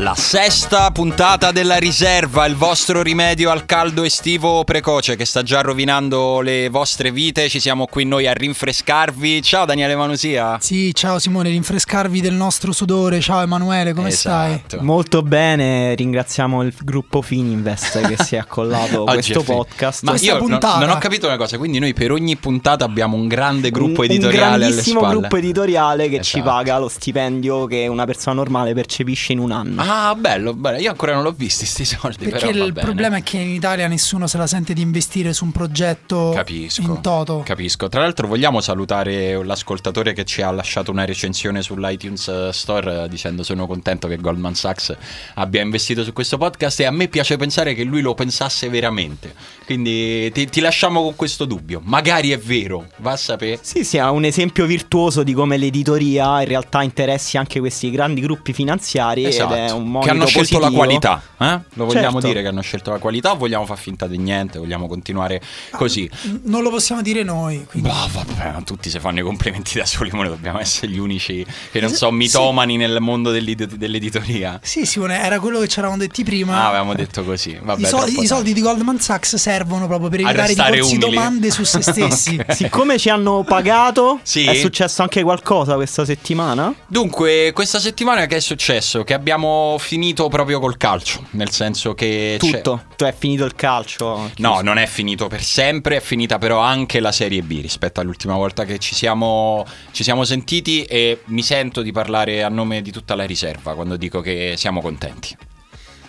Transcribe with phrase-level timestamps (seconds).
[0.00, 5.60] La sesta puntata della riserva, il vostro rimedio al caldo estivo precoce che sta già
[5.60, 7.48] rovinando le vostre vite.
[7.48, 9.42] Ci siamo qui noi a rinfrescarvi.
[9.42, 10.56] Ciao Daniele Manusia.
[10.60, 13.18] Sì, ciao Simone, rinfrescarvi del nostro sudore.
[13.20, 14.60] Ciao Emanuele, come Esatto.
[14.68, 14.84] stai?
[14.84, 20.04] Molto bene, ringraziamo il gruppo Fininvest che si è accollato a questo podcast.
[20.04, 22.84] Ma Questa io non, puntata- non ho capito una cosa, quindi noi per ogni puntata
[22.84, 26.54] abbiamo un grande gruppo Un- editoriale un grandissimo gruppo editoriale che ci Esatto.
[26.54, 29.86] paga lo stipendio che una persona normale percepisce in un anno.
[29.87, 30.78] Ah, bello, bello.
[30.78, 32.86] Io ancora non l'ho visti sti soldi, Perché però va il bene.
[32.86, 36.80] problema è che in Italia nessuno se la sente di investire su un progetto Capisco.
[36.82, 37.42] in toto.
[37.44, 37.88] Capisco.
[37.88, 43.08] Tra l'altro vogliamo salutare l'ascoltatore che ci ha lasciato una recensione sull'iTunes eh, Store eh,
[43.08, 44.96] dicendo sono contento che Goldman Sachs
[45.34, 49.34] abbia investito su questo podcast e a me piace pensare che lui lo pensasse veramente.
[49.64, 51.80] Quindi ti, ti lasciamo con questo dubbio.
[51.84, 53.58] Magari è vero, va a sapere.
[53.62, 58.20] Sì, sì, è un esempio virtuoso di come l'editoria in realtà interessi anche questi grandi
[58.20, 59.54] gruppi finanziari Esatto.
[59.54, 61.22] ed è un modo che hanno scelto la qualità.
[61.38, 61.60] eh?
[61.74, 62.26] Lo vogliamo Certo.
[62.26, 64.58] dire che hanno scelto la qualità o vogliamo far finta di niente?
[64.58, 65.40] Vogliamo continuare
[65.72, 66.08] così?
[66.24, 67.64] N- Non lo possiamo dire noi.
[67.68, 70.88] quindi- Boh, vabbè, ma tutti si fanno i complimenti da soli, ma noi dobbiamo essere
[70.92, 72.14] gli unici che non so, sì.
[72.14, 74.58] mitomani nel mondo dell'ed- dell'editoria.
[74.62, 76.56] Sì, Simone, era quello che ci eravamo detti prima.
[76.62, 77.58] Ah, avevamo detto così.
[77.60, 80.94] Vabbè, I, soldi, troppo i soldi di Goldman Sachs servono proprio per evitare di porsi
[80.96, 80.98] umili.
[81.14, 82.36] domande su se stessi.
[82.40, 82.54] Ok.
[82.54, 84.44] Siccome ci hanno pagato, Sì.
[84.44, 86.72] è successo anche qualcosa questa settimana?
[86.86, 89.04] Dunque, questa settimana che è successo?
[89.04, 92.36] Che abbiamo finito proprio col calcio, nel senso che...
[92.38, 92.82] c'è- Tutto.
[92.96, 94.30] Tu è finito il calcio?
[94.38, 98.34] No, non è finito per sempre, è finita però anche la Serie B rispetto all'ultima
[98.34, 102.90] volta che ci siamo, ci siamo sentiti e mi sento di parlare a nome di
[102.90, 105.36] tutta la riserva quando dico che siamo contenti.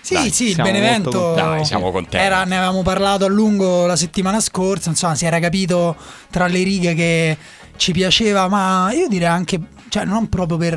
[0.02, 1.34] Sì, Dai, sì, il Benevento.
[1.36, 2.26] Dai, siamo contenti.
[2.26, 4.90] Era- ne avevamo parlato a lungo la settimana scorsa.
[4.90, 5.96] Insomma, si era capito
[6.32, 7.38] tra le righe che
[7.76, 9.60] ci piaceva, ma io direi anche.
[9.90, 10.76] Cioè, non proprio per,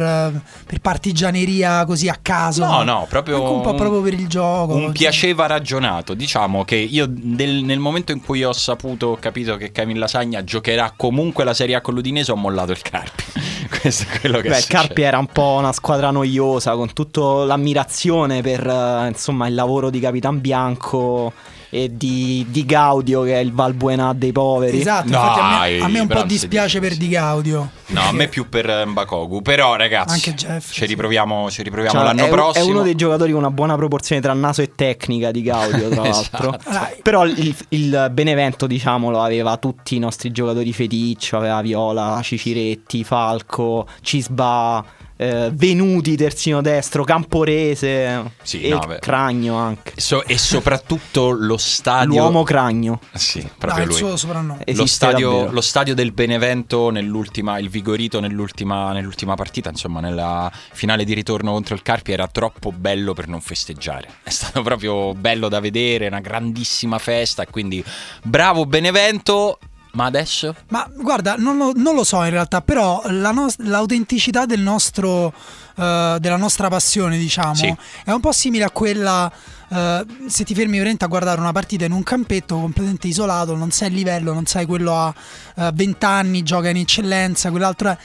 [0.67, 2.65] per partigianeria così a caso.
[2.65, 4.75] No, no, proprio Anche un po' proprio per il gioco.
[4.75, 6.15] Un piaceva ragionato.
[6.15, 10.43] Diciamo che io del- nel momento in cui ho saputo, ho capito che Camilla Lasagna
[10.43, 13.25] giocherà comunque la Serie A con l'Udinese, ho mollato il Carpi.
[13.81, 16.93] Questo è quello che Beh, è il Carpi era un po' una squadra noiosa con
[16.93, 21.33] tutta l'ammirazione per eh, insomma il lavoro di Capitan Bianco
[21.75, 24.79] e di, di Gaudio che è il Valbuena dei poveri.
[24.79, 27.71] Esatto, infatti a me, Dai, a me un po' dispiace per Di Gaudio.
[27.87, 29.41] No, a me più per eh, Mbakogu.
[29.41, 30.85] Però, ragazzi, Anche Jeff, ci sì.
[30.87, 32.67] riproviamo, ci riproviamo Cioè, l'anno è, prossimo.
[32.67, 36.05] è uno dei giocatori con una buona proporzione tra naso e tecnica di Gaudio, tra
[36.09, 36.45] Esatto.
[36.51, 36.71] l'altro.
[36.71, 43.03] Allora, Però il, il Benevento, diciamolo, aveva tutti i nostri giocatori feticcio, aveva Viola, Ciciretti,
[43.03, 44.85] Falco, Cisba,
[45.17, 48.97] eh, Venuti, terzino destro, Camporese Sì, e no.
[49.01, 49.93] Cragno anche.
[49.97, 52.21] So- e soprattutto lo stadio.
[52.21, 53.01] L'uomo Cragno.
[53.15, 53.99] Sì, dai, proprio il lui.
[53.99, 54.65] suo soprannome.
[54.75, 61.05] Lo stadio, lo stadio del Benevento nell'ultima, il Vigorito nell'ultima, nell'ultima partita, insomma nella finale
[61.05, 64.09] di ritorno contro il Carpi era troppo bello per non festeggiare.
[64.23, 67.85] È stato proprio bello da vedere, una grandissima festa, quindi
[68.23, 69.59] bravo Benevento,
[69.93, 70.55] ma adesso?
[70.69, 75.33] Ma guarda, non lo, non lo so in realtà, però la nos- l'autenticità del nostro,
[75.77, 77.75] eh, della nostra passione, diciamo, Sì.
[78.05, 79.31] è un po' simile a quella.
[79.75, 83.71] eh, se ti fermi veramente a guardare una partita in un campetto completamente isolato, non
[83.71, 85.15] sai il livello, non sai quello ha
[85.57, 87.97] eh, 20 anni, gioca in eccellenza, quell'altro è.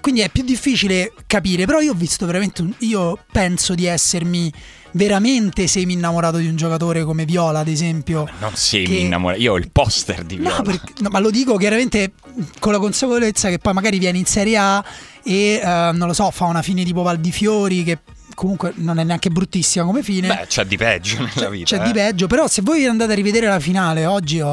[0.00, 4.52] Quindi è più difficile capire, però io ho visto veramente, un- io penso di essermi
[4.96, 8.26] veramente semi innamorato di un giocatore come Viola, ad esempio.
[8.40, 9.40] Non sei Che- innamorato.
[9.40, 10.56] Io ho il poster di Viola.
[10.56, 12.12] No, perché- no, ma lo dico chiaramente
[12.58, 14.82] con la consapevolezza che poi magari viene in Serie A
[15.22, 17.98] e eh, non lo so, fa una fine tipo Valdifiori che
[18.36, 20.28] comunque non è neanche bruttissima come fine.
[20.28, 21.76] Beh, c'è di peggio nella C'è- vita.
[21.76, 21.86] C'è eh.
[21.86, 24.46] di peggio, però se voi andate a rivedere la finale, oggi ho,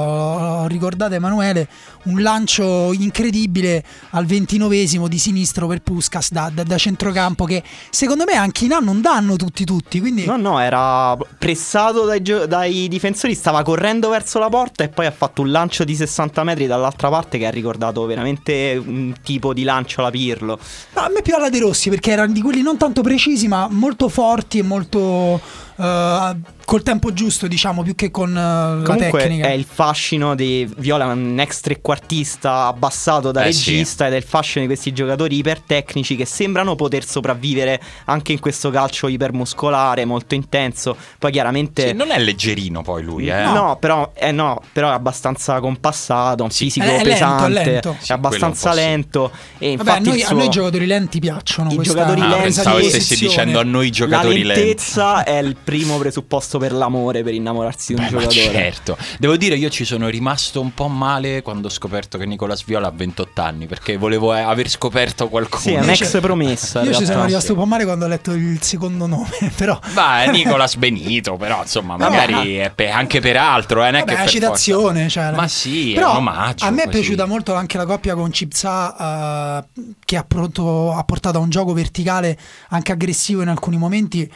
[0.64, 1.68] ho ricordato Emanuele
[2.06, 8.24] un lancio incredibile al ventinovesimo di sinistro per Puskas da, da- da centrocampo che secondo
[8.26, 12.46] me anche in A non danno tutti tutti, quindi No, no, era pressato dai, gio-
[12.46, 16.44] dai difensori, stava correndo verso la porta e poi ha fatto un lancio di 60
[16.44, 20.58] metri dall'altra parte che ha ricordato veramente un tipo di lancio alla Pirlo.
[20.96, 23.68] No, a me più alla De Rossi perché erano di quelli non tanto precisi ma
[23.74, 25.40] molto forti e molto
[25.78, 26.36] eh,
[26.66, 29.48] col tempo giusto, diciamo, più che con eh, la Comunque tecnica.
[29.48, 33.72] è il fascino di Viola, un ex trequartista abbassato da Eh, sì.
[33.72, 38.40] regista ed è il fascino di questi giocatori ipertecnici che sembrano poter sopravvivere anche in
[38.40, 40.96] questo calcio ipermuscolare molto intenso.
[41.20, 43.44] Poi chiaramente Sì, non è leggerino poi lui, eh.
[43.44, 47.50] No, però, eh, no, però è abbastanza compassato, un fisico È- è lento, è pesante,
[47.50, 47.96] lento.
[48.00, 48.76] Sì, abbastanza sì.
[48.78, 49.32] lento.
[49.58, 51.72] E Vabbè, infatti a noi, il a suo- noi i giocatori lenti piacciono.
[51.72, 54.62] I questa giocatori Ah, lenti- pensavo stessi dicendo a noi la giocatori lenti.
[54.62, 58.54] lentezza è il primo presupposto per l'amore, per innamorarsi di un Beh, ma giocatore.
[58.54, 58.98] certo.
[59.20, 62.88] Devo dire, io ci sono rimasto un po' male quando ho scoperto che Nicolas Viola
[62.88, 65.62] ha 28 anni, perché volevo eh, aver scoperto qualcuno.
[65.62, 66.82] Sì, è un'ex promessa.
[66.84, 69.80] Io ci sono rimasto un po' male quando ho letto il secondo nome, però.
[69.94, 74.00] Ma è Nicolas Benito, però insomma, magari è pe- anche per altro, eh, non è
[74.00, 75.10] Vabbè, che è una citazione.
[75.10, 76.98] Cioè, Ma sì, è però un omaggio, A me è così.
[77.00, 81.50] piaciuta molto anche la coppia con Cipsa, eh, che ha, pronto- ha portato a un
[81.50, 82.38] gioco verticale
[82.70, 84.32] anche aggressivo in alcuni momenti.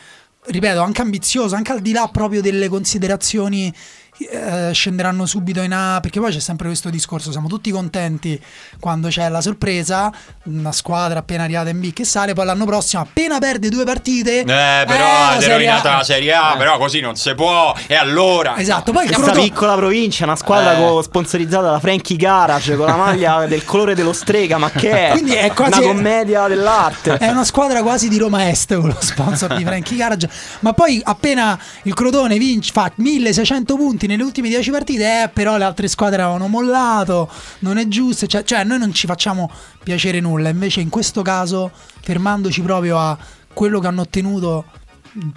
[0.49, 3.73] Ripeto, anche ambizioso, anche al di là proprio delle considerazioni.
[4.19, 8.39] Eh, scenderanno subito in A perché poi c'è sempre questo discorso siamo tutti contenti
[8.79, 10.11] quando c'è la sorpresa
[10.43, 14.39] una squadra appena arrivata in B che sale poi l'anno prossimo appena perde due partite
[14.39, 17.75] Eh, però la è rovinata la Serie A, però così non si può.
[17.87, 18.57] E allora?
[18.57, 20.79] esatto poi Questa Crotone piccola provincia, una squadra Eh.
[20.81, 25.11] co- sponsorizzata da Frankie Garage con la maglia del colore dello strega, ma che è?
[25.11, 27.17] Quindi è quasi- una commedia dell'arte.
[27.17, 30.29] È una squadra quasi di Roma Est con lo sponsor di Frankie Garage.
[30.61, 35.57] Ma poi appena il Crotone vince, fa 1600 punti nelle ultime 10 partite, eh, però
[35.57, 38.25] le altre squadre avevano mollato, non è giusto.
[38.27, 39.51] Cioè, cioè, noi non ci facciamo
[39.83, 40.49] piacere nulla.
[40.49, 41.69] Invece in questo caso,
[42.01, 43.17] fermandoci proprio a
[43.53, 44.65] quello che hanno ottenuto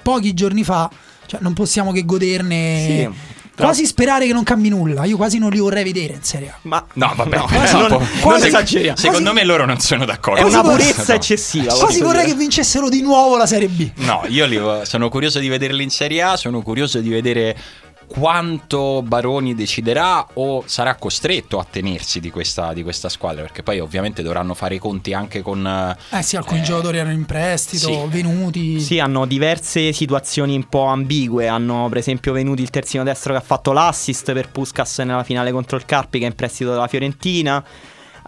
[0.02, 0.88] pochi giorni fa,
[1.26, 2.86] cioè, non possiamo che goderne.
[2.86, 5.04] Sì, Quasi sperare che non cambi nulla.
[5.04, 6.54] Io quasi non li vorrei vedere in Serie A.
[6.62, 8.96] Ma No, vabbè, no, però non, po'- non quasi- esageriamo.
[8.96, 10.40] Secondo Quasi- me loro non sono d'accordo.
[10.40, 11.18] È una quasi- purezza No.
[11.18, 11.74] eccessiva.
[11.74, 12.32] Quasi vorrei dire.
[12.36, 13.90] che vincessero di nuovo la Serie B.
[13.96, 17.54] No, io li- sono curioso di vederli in Serie A, sono curioso di vedere
[18.10, 23.78] quanto Baroni deciderà o sarà costretto a tenersi di questa, di questa squadra, perché poi
[23.78, 25.96] ovviamente dovranno fare i conti anche con...
[26.10, 28.08] Eh sì, alcuni eh, giocatori erano in prestito, sì.
[28.08, 28.80] venuti.
[28.80, 31.46] Sì, hanno diverse situazioni un po' ambigue.
[31.46, 35.52] Hanno, per esempio, venuti il terzino destro che ha fatto l'assist per Puskas nella finale
[35.52, 37.64] contro il Carpi, che è in prestito dalla Fiorentina.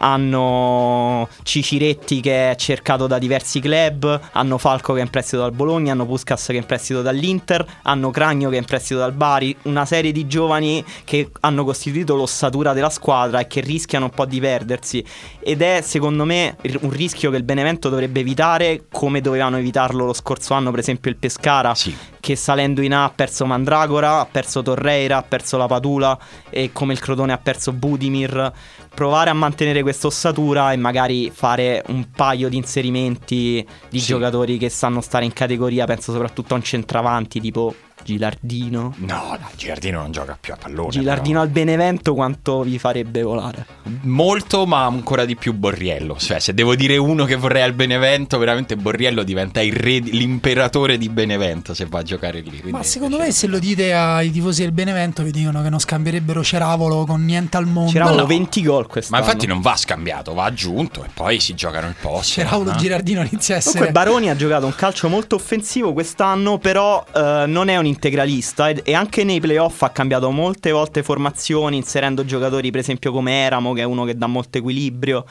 [0.05, 4.21] Hanno Ciciretti che è cercato da diversi club.
[4.33, 5.93] Hanno Falco che è in prestito dal Bologna.
[5.93, 7.65] Hanno Puskas che è in prestito dall'Inter.
[7.83, 9.57] Hanno Cragno che è in prestito dal Bari.
[9.63, 14.27] Una serie di giovani che hanno costituito l'ossatura della squadra e che rischiano un po'
[14.27, 15.05] di perdersi.
[15.41, 20.13] Ed è, secondo me, un rischio che il Benevento dovrebbe evitare, come dovevano evitarlo lo
[20.13, 21.97] scorso anno, per esempio, il Pescara Sì.
[22.21, 26.19] che salendo in A ha perso Mandragora, ha perso Torreira, ha perso la Padula
[26.51, 28.53] e come il Crotone ha perso Budimir.
[28.95, 34.09] Provare a mantenere questa ossatura e magari fare un paio di inserimenti di Sì.
[34.09, 37.75] giocatori che sanno stare in categoria, penso soprattutto a un centravanti tipo
[38.05, 38.95] Gilardino.
[38.99, 40.91] No, dai, Gilardino non gioca più a pallone.
[40.91, 43.67] Gilardino al Benevento quanto vi farebbe volare?
[43.83, 43.97] però.
[44.03, 46.17] Molto, ma ancora di più Borriello.
[46.19, 50.99] Cioè, se devo dire uno che vorrei al Benevento, veramente Borriello diventa il re, l'imperatore
[50.99, 52.51] di Benevento se va a giocare lì.
[52.51, 55.79] Quindi Ma secondo me se lo dite ai tifosi del Benevento vi dicono che non
[55.79, 57.93] scambierebbero Ceravolo con niente al mondo.
[57.93, 58.27] C'erano no.
[58.27, 59.25] 20 gol Ma quest'anno.
[59.25, 62.33] infatti non va scambiato, va aggiunto e poi si giocano il posto.
[62.33, 62.77] Ceravolo no?
[62.77, 67.45] Girardino inizia a essere Comunque Baroni ha giocato un calcio molto offensivo quest'anno, però eh,
[67.47, 72.25] non è un integralista ed- e anche nei playoff ha cambiato molte volte formazioni, inserendo
[72.25, 75.25] giocatori per esempio come Eramo, che è uno che dà molto equilibrio.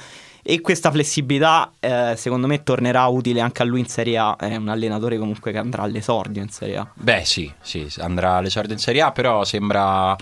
[0.44, 4.36] E questa flessibilità, eh, secondo me, tornerà utile anche a lui in Serie A.
[4.38, 6.88] È un allenatore comunque che andrà all'esordio in Serie A.
[6.96, 10.15] Beh, sì, sì, andrà all'esordio in Serie A, però sembra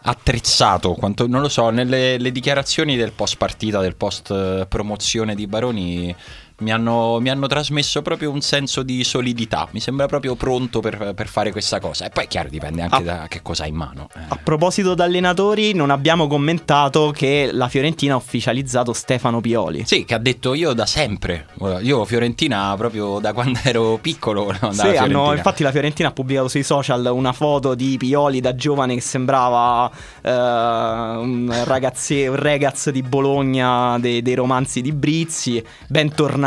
[0.00, 5.34] attrezzato, quanto, non lo so, nelle le dichiarazioni del post partita, del post eh, promozione
[5.34, 6.14] di Baroni
[6.60, 11.12] mi hanno, mi hanno trasmesso proprio un senso di solidità, mi sembra proprio pronto per,
[11.14, 12.06] per fare questa cosa.
[12.06, 13.00] E poi è chiaro, dipende anche Ah.
[13.00, 14.08] da che cosa ha in mano.
[14.14, 14.20] eh.
[14.28, 19.84] A proposito di allenatori, non abbiamo commentato che la Fiorentina ha ufficializzato Stefano Pioli.
[19.86, 21.46] Sì, che ha detto io da sempre,
[21.82, 26.48] io Fiorentina proprio da quando ero piccolo andare Sì, hanno- infatti la Fiorentina ha pubblicato
[26.48, 29.88] sui social una foto di Pioli da giovane che sembrava
[30.22, 36.46] eh, un, ragazzi, un ragazzo di Bologna dei, dei romanzi di Brizzi, bentornato.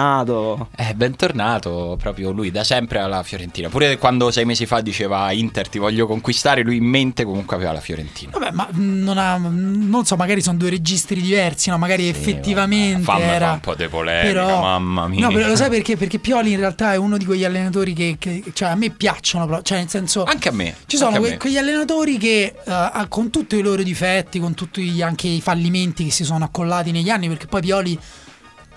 [0.75, 3.69] Eh, bentornato proprio lui da sempre alla Fiorentina.
[3.69, 7.71] Pure quando sei mesi fa diceva Inter ti voglio conquistare, lui in mente comunque aveva
[7.73, 8.31] la Fiorentina.
[8.31, 11.77] Vabbè, ma non, ha, non so, magari sono due registri diversi, no?
[11.77, 13.45] Magari effettivamente vabbè, fammi era...
[13.47, 14.61] fa un po' di polemica, però...
[14.61, 15.27] mamma mia.
[15.27, 15.97] No, però lo sai perché?
[15.97, 19.45] Perché Pioli in realtà è uno di quegli allenatori che, che- cioè, a me piacciono,
[19.45, 20.23] però, cioè nel senso...
[20.23, 20.75] Anche a me.
[20.87, 21.37] Ci sono que- me.
[21.37, 26.05] quegli allenatori che ha- con tutti i loro difetti, con tutti gli- anche i fallimenti
[26.05, 27.99] che si sono accollati negli anni, perché poi Pioli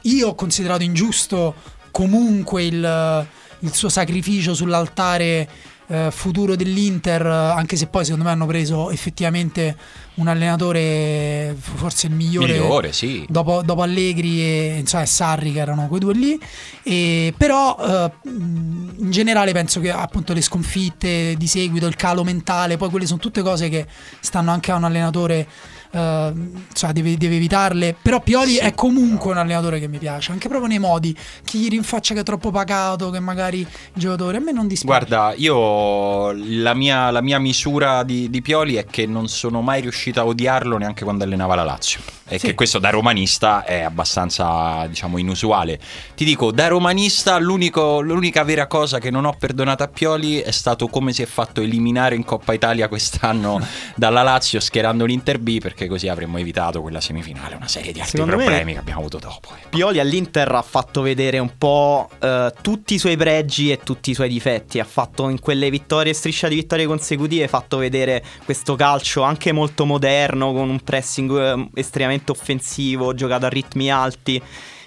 [0.04, 1.54] io ho considerato ingiusto
[1.90, 3.26] comunque il,
[3.60, 5.48] il suo sacrificio sull'altare
[5.86, 9.76] eh, futuro dell'Inter, anche se poi secondo me hanno preso effettivamente
[10.14, 13.24] un allenatore, forse il migliore, Migliore, sì.
[13.28, 16.40] dopo, dopo Allegri e, insomma, Sarri che erano quei due lì.
[16.82, 22.76] E, però eh, in generale penso che appunto le sconfitte di seguito, il calo mentale,
[22.76, 23.86] poi quelle sono tutte cose che
[24.20, 25.46] stanno anche a un allenatore.
[25.94, 26.32] Eh,
[26.72, 28.58] cioè deve, deve evitarle però Pioli Sì.
[28.58, 32.20] è comunque un allenatore che mi piace anche proprio nei modi chi gli rinfaccia che
[32.20, 37.10] è troppo pagato che magari il giocatore a me non dispiace Guarda, io la mia,
[37.10, 41.04] la mia misura di, di Pioli è che non sono mai riuscito a odiarlo neanche
[41.04, 42.00] quando allenava la Lazio.
[42.26, 42.46] E Sì.
[42.46, 45.78] che questo da romanista è abbastanza, diciamo, inusuale.
[46.14, 50.88] Ti dico, da romanista l'unica vera cosa che non ho perdonato a Pioli è stato
[50.88, 53.60] come si è fatto eliminare in Coppa Italia quest'anno
[53.94, 58.18] dalla Lazio schierando l'Inter B perché così avremmo evitato quella semifinale, una serie di altri
[58.18, 59.48] Secondo problemi che abbiamo avuto dopo.
[59.56, 59.68] ecco.
[59.70, 64.14] Pioli all'Inter ha fatto vedere un po' eh, tutti i suoi pregi e tutti i
[64.14, 64.80] suoi difetti.
[64.80, 69.84] Ha fatto in quelle vittorie, striscia di vittorie consecutive, fatto vedere questo calcio anche molto
[69.84, 74.42] moderno, con un pressing eh, estremamente offensivo, giocato a ritmi alti.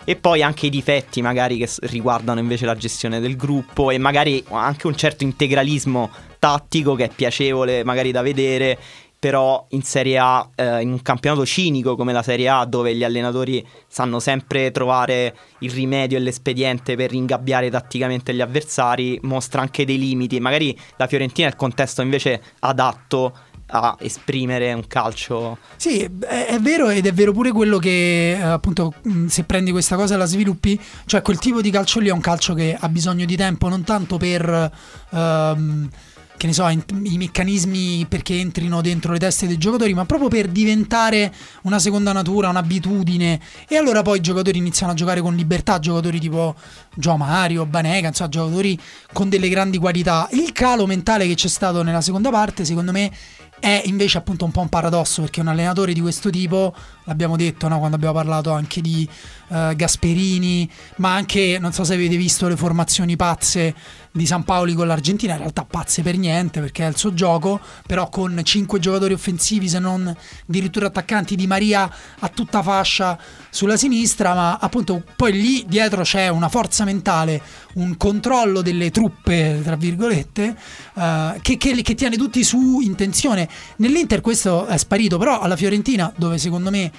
[0.10, 4.42] E poi anche i difetti magari che riguardano invece la gestione del gruppo e magari
[4.52, 8.78] anche un certo integralismo tattico che è piacevole magari da vedere
[9.20, 13.04] però in Serie A, eh, in un campionato cinico come la Serie A, dove gli
[13.04, 19.86] allenatori sanno sempre trovare il rimedio e l'espediente per ingabbiare tatticamente gli avversari, mostra anche
[19.86, 20.40] dei limiti.
[20.40, 23.34] Magari la Fiorentina è il contesto invece adatto
[23.70, 25.58] a esprimere un calcio.
[25.76, 28.94] Sì, è, vero ed è vero pure quello che eh, appunto
[29.28, 32.22] se prendi questa cosa e la sviluppi, cioè quel tipo di calcio lì è un
[32.22, 34.72] calcio che ha bisogno di tempo non tanto per
[35.12, 35.90] ehm,
[36.38, 40.30] che ne so, in- i meccanismi perché entrino dentro le teste dei giocatori, ma proprio
[40.30, 43.40] per diventare una seconda natura, un'abitudine.
[43.68, 46.56] E allora poi i giocatori iniziano a giocare con libertà, giocatori tipo
[46.96, 48.80] Gio Mario, Banega, insomma, giocatori
[49.12, 50.28] con delle grandi qualità.
[50.32, 53.12] Il calo mentale che c'è stato nella seconda parte, secondo me,
[53.60, 56.76] è invece appunto un po' un paradosso perché un allenatore di questo tipo,
[57.06, 59.08] l'abbiamo detto no, quando abbiamo parlato anche di
[59.50, 63.74] eh, Gasperini, ma anche non so se avete visto le formazioni pazze
[64.18, 67.60] di San Paoli con l'Argentina, in realtà pazze per niente perché è il suo gioco,
[67.86, 70.14] però con 5 giocatori offensivi se non
[70.48, 73.18] addirittura attaccanti di Maria a tutta fascia
[73.50, 77.42] sulla sinistra, ma appunto poi lì dietro c'è una forza mentale,
[77.76, 80.56] un controllo delle truppe, tra virgolette,
[80.96, 83.48] eh, che, che- che tiene tutti su intenzione.
[83.78, 86.92] Nell'Inter questo è sparito, però alla Fiorentina, dove secondo me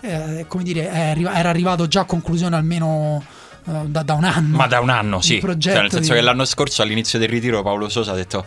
[0.00, 3.24] eh, come dire, è arri- era arrivato già a conclusione almeno
[3.64, 4.56] da, da un anno.
[4.56, 5.40] Ma da un anno, sì.
[5.40, 8.44] Cioè, nel senso di- che l'anno scorso, all'inizio del ritiro, Paolo Sosa ha detto: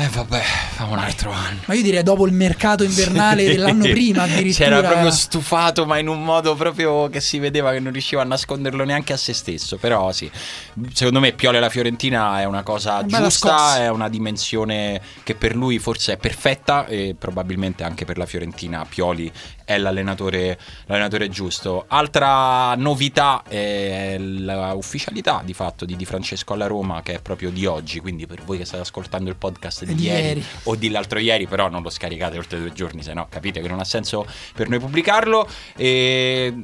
[0.00, 0.40] Eh, vabbè,
[0.74, 1.58] famo un altro anno.
[1.64, 4.52] Ma io direi dopo il mercato invernale dell'anno prima addirittura.
[4.52, 8.22] Si era proprio stufato, ma in un modo proprio che si vedeva che non riusciva
[8.22, 9.76] a nasconderlo neanche a se stesso.
[9.76, 10.30] Però sì,
[10.92, 13.78] secondo me Piole alla Fiorentina è una cosa bella giusta, scossa.
[13.78, 18.86] è una dimensione che per lui forse è perfetta e probabilmente anche per la Fiorentina
[18.88, 19.32] Pioli
[19.64, 21.86] è l'allenatore, l'allenatore giusto.
[21.88, 27.66] Altra novità è l'ufficialità di fatto di Di Francesco alla Roma che è proprio di
[27.66, 30.44] oggi, quindi per voi che state ascoltando il podcast di, ieri, ieri.
[30.64, 33.68] o di l'altro ieri, però non lo scaricate oltre due giorni, se no capite che
[33.68, 35.48] non ha senso per noi pubblicarlo.
[35.76, 36.54] E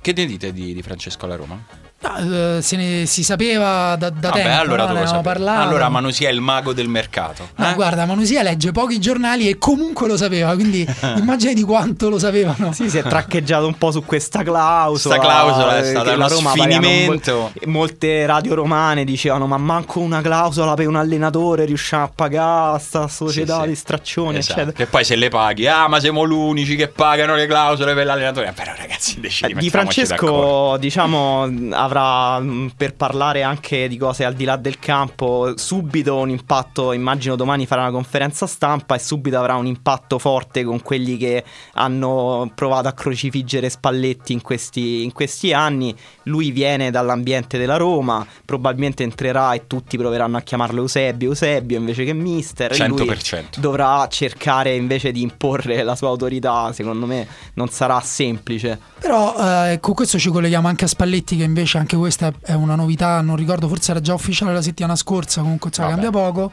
[0.00, 1.85] che ne dite di, di Francesco alla Roma?
[1.98, 5.50] No, eh, se ne si sapeva da, da Vabbè, tempo, allora no?
[5.62, 7.48] Allora Manusia è il mago del mercato.
[7.56, 7.74] No, eh?
[7.74, 10.86] guarda, Manusia legge pochi giornali e comunque lo sapeva, quindi
[11.16, 12.72] immagini di quanto lo sapevano.
[12.72, 15.14] Sì, si è traccheggiato un po' su questa clausola.
[15.14, 17.50] Sta clausola è stata uno Roma sfinimento.
[17.54, 22.78] po'- Molte radio romane dicevano: Ma manco una clausola per un allenatore riusciamo a pagare
[22.78, 24.60] sta società Sì, di straccione, Esatto.
[24.60, 24.84] eccetera.
[24.84, 28.52] Che poi se le paghi, ah, ma siamo l'unici che pagano le clausole per l'allenatore.
[28.54, 34.34] Però, ragazzi, Eh, decidi Di Francesco, diciamo, avrà mh, per parlare anche di cose al
[34.34, 36.92] di là del campo subito un impatto.
[36.92, 41.44] Immagino domani farà una conferenza stampa e subito avrà un impatto forte con quelli che
[41.74, 45.94] hanno provato a crocifiggere Spalletti in questi, in questi anni.
[46.24, 52.04] Lui viene dall'ambiente della Roma, probabilmente entrerà e tutti proveranno a chiamarlo Eusebio, Eusebio invece
[52.04, 52.72] che Mister.
[52.72, 53.58] e lui 100%.
[53.58, 56.72] dovrà cercare invece di imporre la sua autorità.
[56.72, 58.78] Secondo me non sarà semplice.
[58.98, 62.74] Però eh, con questo ci colleghiamo anche a Spalletti, che invece anche questa è una
[62.74, 65.90] novità, non ricordo, forse era già ufficiale la settimana scorsa, comunque Vabbè.
[65.90, 66.50] cambia poco.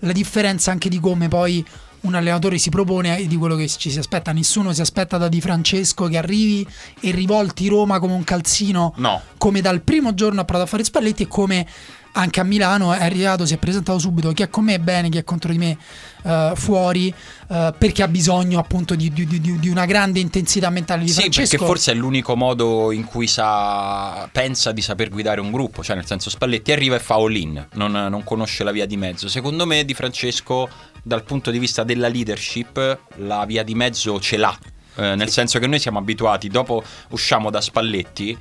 [0.00, 1.64] La differenza anche di come poi
[2.00, 4.30] un allenatore si propone e di quello che ci si aspetta.
[4.32, 6.64] Nessuno si aspetta da Di Francesco che arrivi
[7.00, 9.20] e rivolti Roma come un calzino No.
[9.36, 11.66] come dal primo giorno ha provato a fare Spalletti e come
[12.12, 15.18] anche a Milano è arrivato, si è presentato subito chi è con me bene, chi
[15.18, 15.76] è contro di me
[16.24, 17.12] eh, fuori,
[17.48, 21.20] eh, perché ha bisogno appunto di, di- di- di una grande intensità mentale di Sì,
[21.20, 21.50] Francesco.
[21.50, 25.96] perché forse è l'unico modo in cui sa, pensa di saper guidare un gruppo, cioè
[25.96, 29.28] nel senso Spalletti arriva e fa all-in, non, non conosce la via di mezzo.
[29.28, 30.68] Secondo me Di Francesco
[31.02, 34.56] dal punto di vista della leadership la via di mezzo ce l'ha,
[34.96, 38.36] Eh, nel senso che noi siamo abituati, dopo usciamo da Spalletti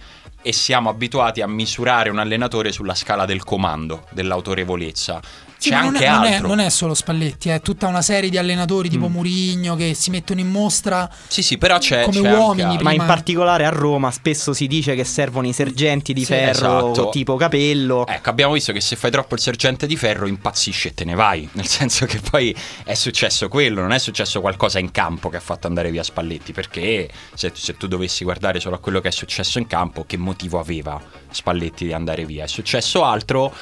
[0.47, 5.19] e siamo abituati a misurare un allenatore sulla scala del comando, dell'autorevolezza.
[5.59, 6.47] Sì, C'è anche è, non è- altro.
[6.47, 8.91] Non è, solo Spalletti, è tutta una serie di allenatori Mm.
[8.91, 11.09] tipo Murigno che si mettono in mostra.
[11.27, 12.83] Sì, sì, però c'è, come c'è uomini altro.
[12.83, 16.91] Ma in particolare a Roma spesso si dice che servono i sergenti di Sì, ferro
[16.91, 17.09] esatto.
[17.09, 18.05] tipo capello.
[18.05, 21.15] Ecco, abbiamo visto che se fai troppo il sergente di ferro impazzisci e te ne
[21.15, 21.47] vai.
[21.53, 25.41] Nel senso che poi è successo quello, non è successo qualcosa in campo che ha
[25.41, 26.53] fatto andare via Spalletti.
[26.53, 30.17] Perché se, se tu dovessi guardare solo a quello che è successo in campo, che
[30.17, 32.43] motivo aveva Spalletti di andare via?
[32.43, 33.53] È successo altro.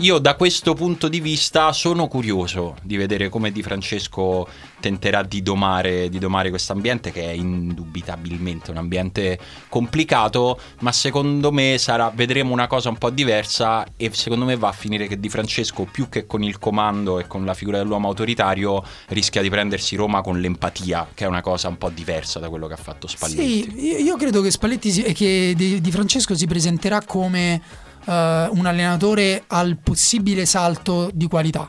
[0.00, 4.48] Io da questo punto di vista sono curioso di vedere come Di Francesco
[4.80, 9.38] tenterà di domare, di domare questo ambiente che è indubitabilmente un ambiente
[9.68, 14.68] complicato, ma secondo me sarà, vedremo una cosa un po' diversa e secondo me va
[14.68, 18.08] a finire che Di Francesco più che con il comando e con la figura dell'uomo
[18.08, 22.48] autoritario rischia di prendersi Roma con l'empatia, che è una cosa un po' diversa da
[22.48, 23.70] quello che ha fatto Spalletti.
[23.70, 29.44] Sì, io- credo che Spalletti si- che Di, Di Francesco si presenterà come un allenatore
[29.46, 31.68] al possibile salto di qualità.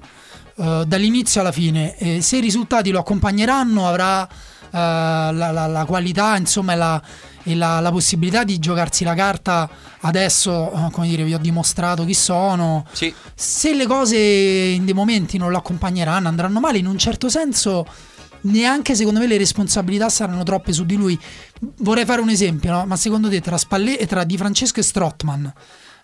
[0.56, 5.86] Eh, dall'inizio alla fine, E se i risultati lo accompagneranno, avrà eh, la, la- la
[5.86, 7.02] qualità, insomma, la,
[7.44, 9.70] e la- la possibilità di giocarsi la carta.
[10.02, 12.86] Adesso, eh, come dire, vi ho dimostrato chi sono.
[12.92, 17.30] Sì, Se le cose in dei momenti non lo accompagneranno, andranno male, in un certo
[17.30, 17.86] senso
[18.44, 21.20] neanche secondo me le responsabilità saranno troppe su di lui.
[21.80, 22.86] Vorrei fare un esempio, no?
[22.86, 25.54] ma secondo te tra, Spalle- tra Di Francesco e Strottman,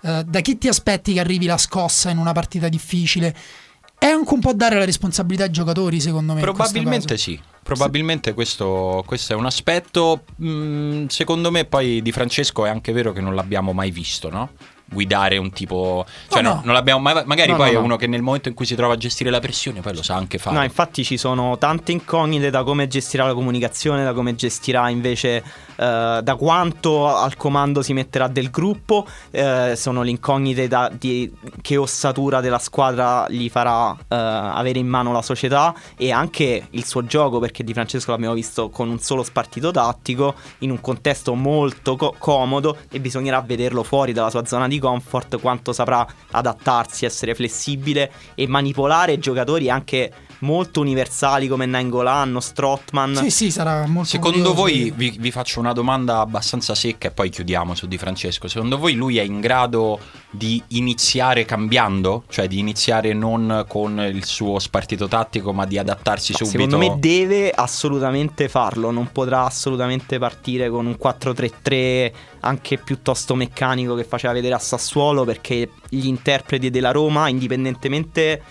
[0.02, 3.36] eh, da chi ti aspetti che arrivi la scossa in una partita difficile?
[4.00, 6.42] È anche un po' dare la responsabilità ai giocatori, secondo me.
[6.42, 10.24] Probabilmente sì, probabilmente questo, questo è un aspetto.
[10.42, 14.52] mm, secondo me, poi di Francesco è anche vero che non l'abbiamo mai visto, no?
[14.90, 16.06] Guidare un tipo.
[16.30, 16.62] Cioè, No, no, no.
[16.66, 17.22] non l'abbiamo mai.
[17.26, 17.84] Magari No, poi no, è no.
[17.86, 20.16] uno che nel momento in cui si trova a gestire la pressione, poi lo sa
[20.16, 20.56] anche fare.
[20.56, 25.44] No, infatti ci sono tante incognite da come gestirà la comunicazione, da come gestirà invece
[25.76, 29.06] eh, da quanto al comando si metterà del gruppo.
[29.32, 31.32] eh, sono le incognite da- di
[31.62, 36.86] che ossatura della squadra gli farà eh, avere in mano la società e anche il
[36.86, 41.34] suo gioco, perché Di Francesco l'abbiamo visto con un solo spartito tattico in un contesto
[41.36, 47.06] molto co- comodo e bisognerà vederlo fuori dalla sua zona di comfort quanto saprà adattarsi,
[47.06, 53.16] essere flessibile e manipolare giocatori anche molto universali come Nangolan, Strottman.
[53.16, 57.30] Sì, sì, sarà molto Secondo voi, vi, vi faccio una domanda abbastanza secca e poi
[57.30, 58.48] chiudiamo su Di Francesco.
[58.48, 62.24] Secondo voi lui è in grado di iniziare cambiando?
[62.30, 66.64] Cioè di iniziare non con il suo spartito tattico ma di adattarsi No, subito?
[66.64, 73.96] Secondo me deve assolutamente farlo, non potrà assolutamente partire con un 4-3-3 anche piuttosto meccanico
[73.96, 78.42] che faceva vedere a Sassuolo perché gli interpreti della Roma, indipendentemente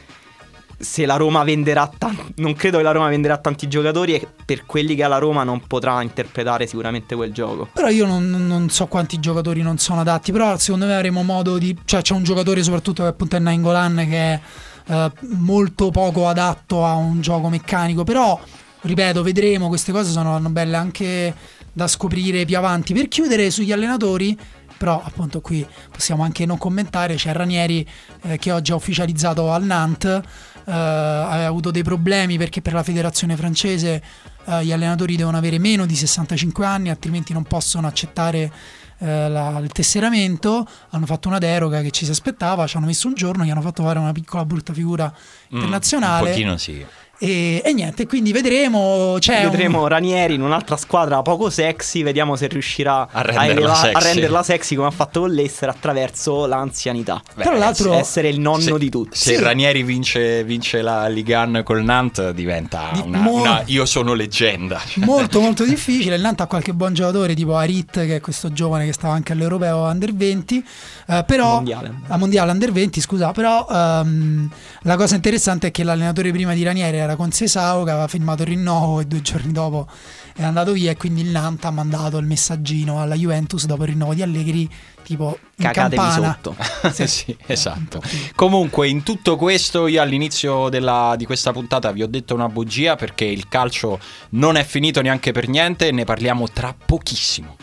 [0.78, 4.66] se la Roma venderà tan- non credo che la Roma venderà tanti giocatori e per
[4.66, 7.68] quelli che ha la Roma non potrà interpretare sicuramente quel gioco.
[7.72, 10.32] Però io non, non so quanti giocatori non sono adatti.
[10.32, 11.76] Però secondo me avremo modo di.
[11.84, 14.40] Cioè, c'è un giocatore, soprattutto che appunto è Nainggolan, che è
[14.88, 18.04] eh, molto poco adatto a un gioco meccanico.
[18.04, 18.38] Però,
[18.82, 19.68] ripeto, vedremo.
[19.68, 21.34] Queste cose sono belle anche
[21.72, 22.92] da scoprire più avanti.
[22.92, 24.36] Per chiudere sugli allenatori.
[24.76, 27.86] Però appunto qui possiamo anche non commentare, c'è Ranieri
[28.22, 30.20] eh, che oggi ha ufficializzato al Nantes,
[30.66, 34.02] eh, aveva avuto dei problemi perché per la federazione francese
[34.46, 38.52] eh, gli allenatori devono avere meno di 65 anni, altrimenti non possono accettare
[38.98, 40.66] eh, la- il tesseramento.
[40.90, 43.60] Hanno fatto una deroga che ci si aspettava, ci hanno messo un giorno, gli hanno
[43.60, 46.24] fatto fare una piccola brutta figura Mm, internazionale.
[46.24, 46.84] Un pochino sì.
[47.18, 49.16] E, e niente, quindi vedremo.
[49.18, 53.74] C'è un- Vedremo Ranieri in un'altra squadra poco sexy, vediamo se riuscirà A renderla eleva-
[53.74, 53.94] sexy.
[53.94, 57.22] a renderla sexy come ha fatto con l'Ester attraverso l'anzianità.
[57.34, 59.16] Beh, Tra l'altro- essere il nonno se- di tutti.
[59.16, 59.42] Se Sì.
[59.42, 64.78] Ranieri vince, vince la Ligan col Nantes diventa Di- una, mo- una io sono leggenda.
[64.96, 66.16] molto molto difficile.
[66.16, 69.32] Il Nantes ha qualche buon giocatore tipo Arit, che è questo giovane che stava anche
[69.32, 70.62] all'Europeo Under 20.
[71.08, 71.94] eh, però Mondiale.
[72.08, 74.50] a Mondiale Under 20, scusa, però ehm,
[74.82, 78.42] la cosa interessante è che l'allenatore prima di Ranieri era con Sesao che aveva firmato
[78.42, 79.88] il rinnovo e due giorni dopo
[80.34, 83.90] è andato via e quindi il Nantes ha mandato il messaggino alla Juventus dopo il
[83.90, 84.68] rinnovo di Allegri
[85.02, 86.36] tipo campana.
[86.42, 86.56] sotto.
[87.06, 88.00] sì, esatto.
[88.00, 88.18] po' più.
[88.34, 92.96] Comunque, in tutto questo, io all'inizio della- di questa puntata vi ho detto una bugia
[92.96, 93.98] perché il calcio
[94.30, 97.56] non è finito neanche per niente ne parliamo tra pochissimo.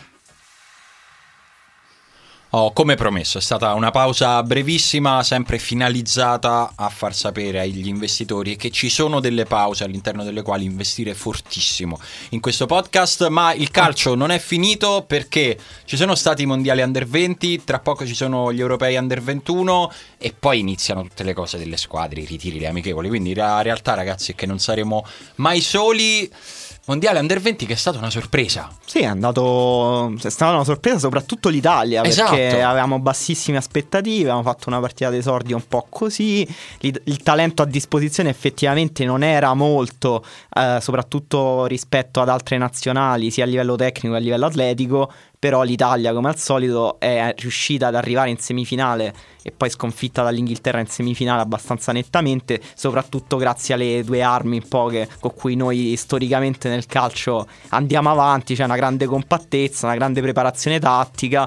[2.56, 8.54] Oh, come promesso, è stata una pausa brevissima, sempre finalizzata a far sapere agli investitori
[8.54, 13.72] che ci sono delle pause all'interno delle quali investire fortissimo in questo podcast, ma il
[13.72, 18.14] calcio non è finito perché ci sono stati i mondiali under 20, tra poco ci
[18.14, 22.60] sono gli europei under 21 e poi iniziano tutte le cose delle squadre, i ritiri,
[22.60, 25.04] le amichevoli, quindi la realtà ragazzi è che non saremo
[25.36, 26.30] mai soli.
[26.86, 28.70] Mondiale Under 20 che è stata una sorpresa.
[28.84, 30.12] Sì, è andato.
[30.22, 32.32] È stata una sorpresa soprattutto l'Italia Esatto.
[32.34, 34.30] perché avevamo bassissime aspettative.
[34.30, 36.46] Avevamo fatto una partita d'esordio un po' così.
[36.80, 40.22] Il, il talento a disposizione effettivamente non era molto,
[40.54, 45.10] eh, soprattutto rispetto ad altre nazionali, sia a livello tecnico che a livello atletico.
[45.44, 50.80] Però l'Italia, come al solito, è riuscita ad arrivare in semifinale e poi sconfitta dall'Inghilterra
[50.80, 55.96] in semifinale abbastanza nettamente, soprattutto grazie alle due armi un po' che- con cui noi
[55.98, 61.46] storicamente nel calcio andiamo avanti, c'è una grande compattezza, una grande preparazione tattica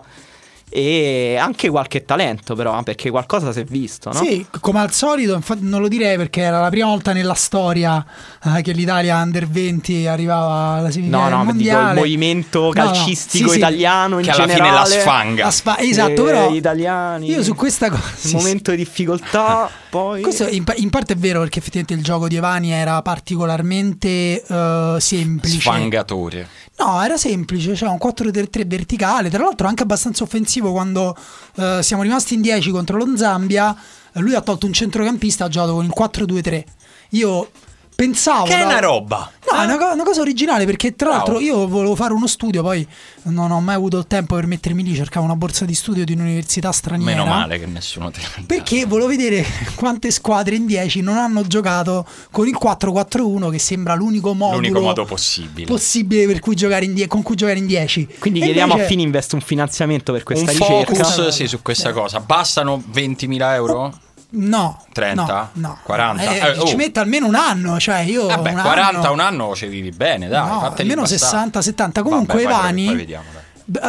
[0.69, 4.21] e anche qualche talento però, eh, perché qualcosa si è visto, no?
[4.21, 8.05] Sì, come al solito, infatti non lo direi perché era la prima volta nella storia
[8.43, 11.93] eh, che l'Italia under 20 arrivava alla No, semifinale no, del dico il mondiale.
[11.99, 13.57] movimento No, no, calcistico sì, sì.
[13.59, 14.79] italiano in Che alla fine generale.
[14.95, 15.43] la sfanga.
[15.45, 17.29] La sfa- esatto, Eh, però gli italiani.
[17.29, 18.03] io su questa cosa...
[18.09, 18.35] Il sì, sì.
[18.35, 22.35] momento di difficoltà, poi Questo in, in parte è vero perché effettivamente il gioco di
[22.35, 25.59] Evani era particolarmente eh, semplice.
[25.59, 26.47] Sfangatore.
[26.79, 31.17] No, era semplice, c'era un 4-3-3 verticale, tra l'altro anche abbastanza offensivo quando
[31.55, 33.75] eh, siamo rimasti in 10 contro lo Zambia,
[34.13, 36.63] lui ha tolto un centrocampista, ha giocato con il 4-2-3.
[37.11, 37.49] Io
[37.97, 38.45] pensavo...
[38.45, 39.31] Che è una roba.
[39.51, 42.61] No, è una, co- una cosa originale perché tra l'altro io volevo fare uno studio,
[42.61, 42.85] poi
[43.23, 46.13] non ho mai avuto il tempo per mettermi lì, cercavo una borsa di studio di
[46.13, 47.11] un'università straniera.
[47.11, 49.43] Meno male che nessuno te l'ha Perché volevo vedere
[49.75, 54.79] quante squadre in 10 non hanno giocato con il 4-4-1 che sembra l'unico modo, L'unico
[54.79, 55.65] modo possibile.
[55.65, 58.07] possibile per cui giocare in die- con cui giocare in 10.
[58.19, 60.93] Quindi E chiediamo invece- a Fininvest un finanziamento per questa un ricerca.
[61.03, 62.19] focus sì, su questa cosa.
[62.19, 63.93] Bastano 20.000 euro?
[64.29, 65.23] No, 30?
[65.53, 65.77] no, no.
[65.83, 66.21] 40?
[66.23, 66.65] Eh, Eh, oh.
[66.65, 69.91] ci mette almeno un anno, cioè io Vabbè, un 40 anno, un anno ci vivi
[69.91, 70.45] bene, dai.
[70.45, 71.49] No, almeno bastare.
[71.49, 72.01] 60-70.
[72.03, 73.41] Comunque Vabbè, poi- Evani- poi vediamo, dai.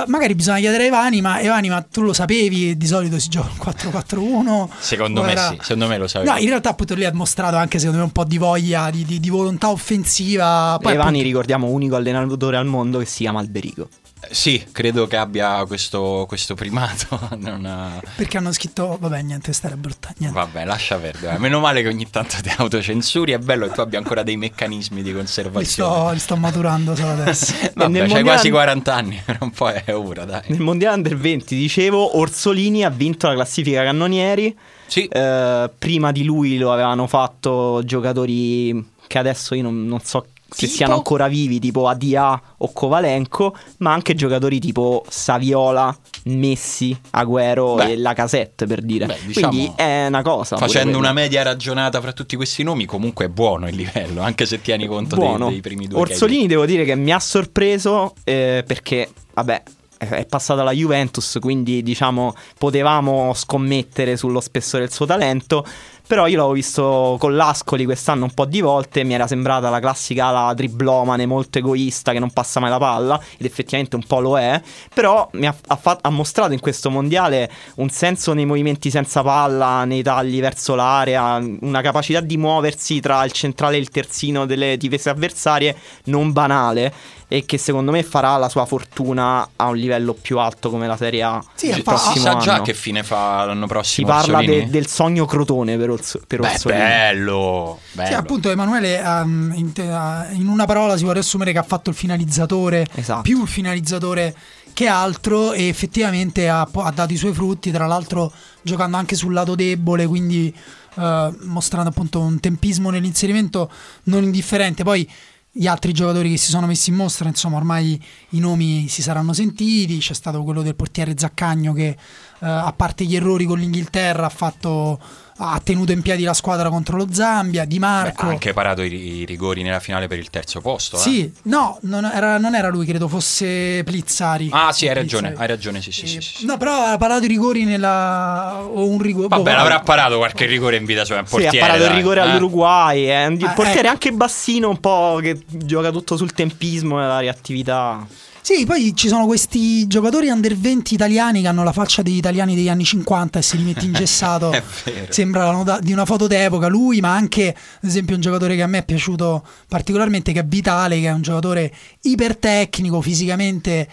[0.02, 2.76] Eh, Magari bisogna chiedere a Ivani, ma Ivani, ma tu lo sapevi?
[2.76, 4.68] Di solito si gioca il 4-4-1.
[4.78, 6.30] Secondo me era- sì, secondo me lo sapevi.
[6.30, 9.04] No, in realtà appunto lì ha mostrato anche secondo me un po' di voglia, di,
[9.04, 10.78] di- di volontà offensiva.
[10.80, 13.88] Poi, Evani, appunto, ricordiamo, unico allenatore al mondo che si chiama Alberico.
[14.20, 17.18] Eh, Sì, credo che abbia questo, questo primato.
[17.38, 20.12] non ha- perché hanno scritto, vabbè, niente, questa era brutta.
[20.18, 20.38] Niente.
[20.38, 21.38] Vabbè, lascia perdere.
[21.38, 23.32] Meno male che ogni tanto ti autocensuri.
[23.32, 25.92] È bello che tu abbia ancora dei meccanismi di Li conservazione.
[25.94, 27.52] sto, li sto maturando solo adesso.
[27.52, 30.42] Vabbè, c'hai mondiale- quasi 40 anni, però un po' è ora, dai.
[30.48, 34.56] Nel mondiale under 20, dicevo, Orsolini ha vinto la classifica cannonieri.
[34.86, 40.26] Sì, Eh, prima di lui lo avevano fatto giocatori che adesso io non, non so
[40.50, 40.72] se Tipo?
[40.76, 47.92] siano ancora vivi, tipo Adia o Kovalenko, ma anche giocatori tipo Saviola, Messi, Agüero Beh.
[47.92, 49.06] e la Casette per dire.
[49.06, 50.56] Beh, diciamo, Quindi è una cosa.
[50.56, 54.60] facendo una media ragionata fra tutti questi nomi, comunque è buono il livello, anche se
[54.62, 56.00] tieni conto dei, dei primi due.
[56.00, 59.62] Orsolini devo dire che mi ha sorpreso eh, perché, vabbè,
[59.98, 65.64] è passata la Juventus, quindi diciamo potevamo scommettere sullo spessore del suo talento.
[66.08, 69.04] Però io l'avevo visto con l'Ascoli quest'anno un po' di volte.
[69.04, 73.20] Mi era sembrata la classica ala driblomane, molto egoista, che non passa mai la palla.
[73.36, 74.58] Ed effettivamente un po' lo è.
[74.94, 79.22] Però mi ha, ha fa- ha mostrato in questo mondiale un senso nei movimenti senza
[79.22, 84.46] palla, nei tagli verso l'area, una capacità di muoversi tra il centrale e il terzino
[84.46, 86.90] delle difese avversarie non banale.
[87.30, 90.96] E che secondo me farà la sua fortuna a un livello più alto come la
[90.96, 91.44] Serie A.
[91.52, 92.62] Sì, il fa- Si prossimo sa già anno.
[92.62, 94.06] che fine fa l'anno Si prossimo.
[94.08, 94.64] parla Orsolini?
[94.64, 96.80] de- del sogno Crotone per, Orso- per Beh, Orsolini.
[96.80, 98.08] bello, bello.
[98.08, 101.62] Sì, appunto Emanuele um, in, te- uh, in una parola si può riassumere che ha
[101.62, 103.22] fatto il finalizzatore Esatto.
[103.22, 104.34] più il finalizzatore
[104.72, 108.32] che altro e effettivamente ha, ha dato i suoi frutti, tra l'altro
[108.62, 110.54] giocando anche sul lato debole, quindi
[110.94, 113.70] uh, mostrando appunto un tempismo nell'inserimento
[114.04, 114.84] non indifferente.
[114.84, 115.10] Poi
[115.50, 119.32] gli altri giocatori che si sono messi in mostra, insomma, ormai i nomi si saranno
[119.32, 119.98] sentiti.
[119.98, 121.96] C'è stato quello del portiere Zaccagno che,
[122.38, 125.00] uh, a parte gli errori con l'Inghilterra, ha fatto
[125.40, 128.26] ha tenuto in piedi la squadra contro lo Zambia, Di Beh, Marco.
[128.26, 130.96] ha anche parato i, i rigori nella finale per il terzo posto.
[130.96, 131.00] eh.
[131.00, 134.48] Sì, no, non era, non era lui, credo fosse Plizzari.
[134.52, 135.48] Ah, sì, hai ragione, Plizzari.
[135.50, 136.44] hai ragione, sì, sì, Eh, sì, sì, sì.
[136.46, 138.60] No, però ha parato i rigori nella.
[138.64, 139.28] o un rigore.
[139.28, 141.16] Vabbè, boh, l'avrà parato qualche rigore in vita sua.
[141.16, 142.22] è un Sì, ha portiere, parato il dai, rigore eh.
[142.24, 143.04] all'Uruguay.
[143.04, 143.88] È un Ah, portiere ecco.
[143.90, 148.06] anche bassino, un po' che gioca tutto sul tempismo e la reattività.
[148.48, 152.54] Sì, poi ci sono questi giocatori under 20 italiani che hanno la faccia degli italiani
[152.54, 154.50] degli anni 50 e se li metti ingessato.
[155.10, 156.66] Sembrano da- di una foto d'epoca.
[156.66, 160.44] Lui, ma anche, ad esempio, un giocatore che a me è piaciuto particolarmente, che è
[160.46, 163.86] Vitale, che è un giocatore ipertecnico, fisicamente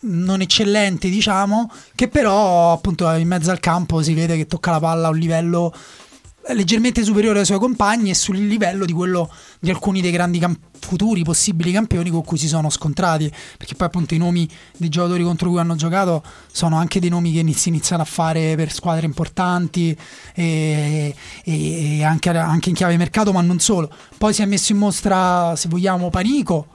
[0.00, 4.80] non eccellente, diciamo, che però appunto in mezzo al campo si vede che tocca la
[4.80, 5.72] palla a un livello
[6.48, 10.70] leggermente superiore ai suoi compagni e sul livello di quello di alcuni dei grandi camp-
[10.78, 13.32] futuri possibili campioni con cui si sono scontrati.
[13.56, 17.32] Perché poi appunto i nomi dei giocatori contro cui hanno giocato sono anche dei nomi
[17.32, 19.96] che si iniziano a fare per squadre importanti
[20.34, 23.90] e, e, anche, anche in chiave mercato ma non solo.
[24.18, 26.66] Poi si è messo in mostra se vogliamo Panico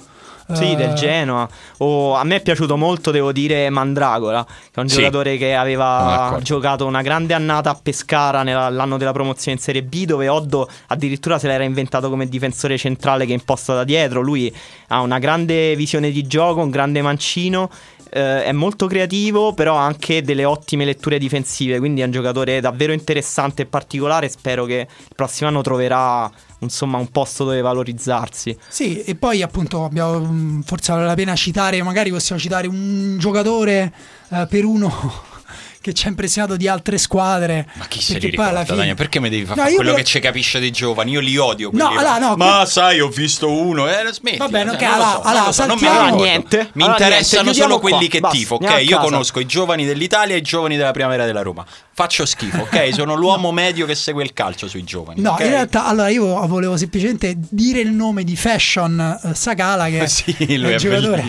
[0.53, 1.47] sì, del Eh, Genoa.
[1.79, 4.97] O a me è piaciuto molto, devo dire, Mandragola, che è un Sì.
[4.97, 6.43] giocatore che aveva d'accordo.
[6.43, 10.67] giocato una grande annata a Pescara nella- l'anno della promozione in Serie B, dove Oddo
[10.87, 14.21] addirittura se l'era inventato come difensore centrale che imposta da dietro.
[14.21, 14.53] Lui
[14.87, 17.69] ha una grande visione di gioco, un grande mancino.
[18.09, 21.77] eh, è molto creativo, però ha anche delle ottime letture difensive.
[21.77, 24.29] Quindi è un giocatore davvero interessante e particolare.
[24.29, 28.57] Spero che il prossimo anno troverà insomma un posto dove valorizzarsi.
[28.67, 33.17] Sì, e poi appunto abbiamo, mh, forse vale la pena citare, magari possiamo citare un
[33.19, 33.93] giocatore
[34.29, 34.91] eh, per uno
[35.81, 37.67] che ci ha impressionato di altre squadre.
[37.73, 38.95] Ma chi se li alla ricorda, fine- Daniel?
[38.95, 41.11] Perché mi devi fare No, io quello però- che ci capisce dei giovani?
[41.11, 41.69] Io li odio.
[41.73, 41.99] No, là.
[41.99, 43.87] allora, no, Ma que- sai, ho visto uno.
[43.87, 44.37] Eh, smetti.
[44.37, 46.15] Vabbè, non ok, lo allora- so, allora, non so, non ricordo.
[46.23, 46.57] Niente.
[46.73, 47.89] Mi Allora, interessano niente, solo qua.
[47.89, 48.81] quelli che Basta, tifo, ok?
[48.87, 51.65] Io conosco i giovani dell'Italia e i giovani della primavera della Roma.
[51.93, 52.89] Faccio schifo, ok?
[52.93, 55.21] Sono l'uomo medio che segue il calcio sui giovani.
[55.21, 55.39] No, ok?
[55.41, 60.35] in realtà, allora io volevo semplicemente dire il nome di Fashion eh, Sakala, che Sì,
[60.37, 61.25] è il è giocatore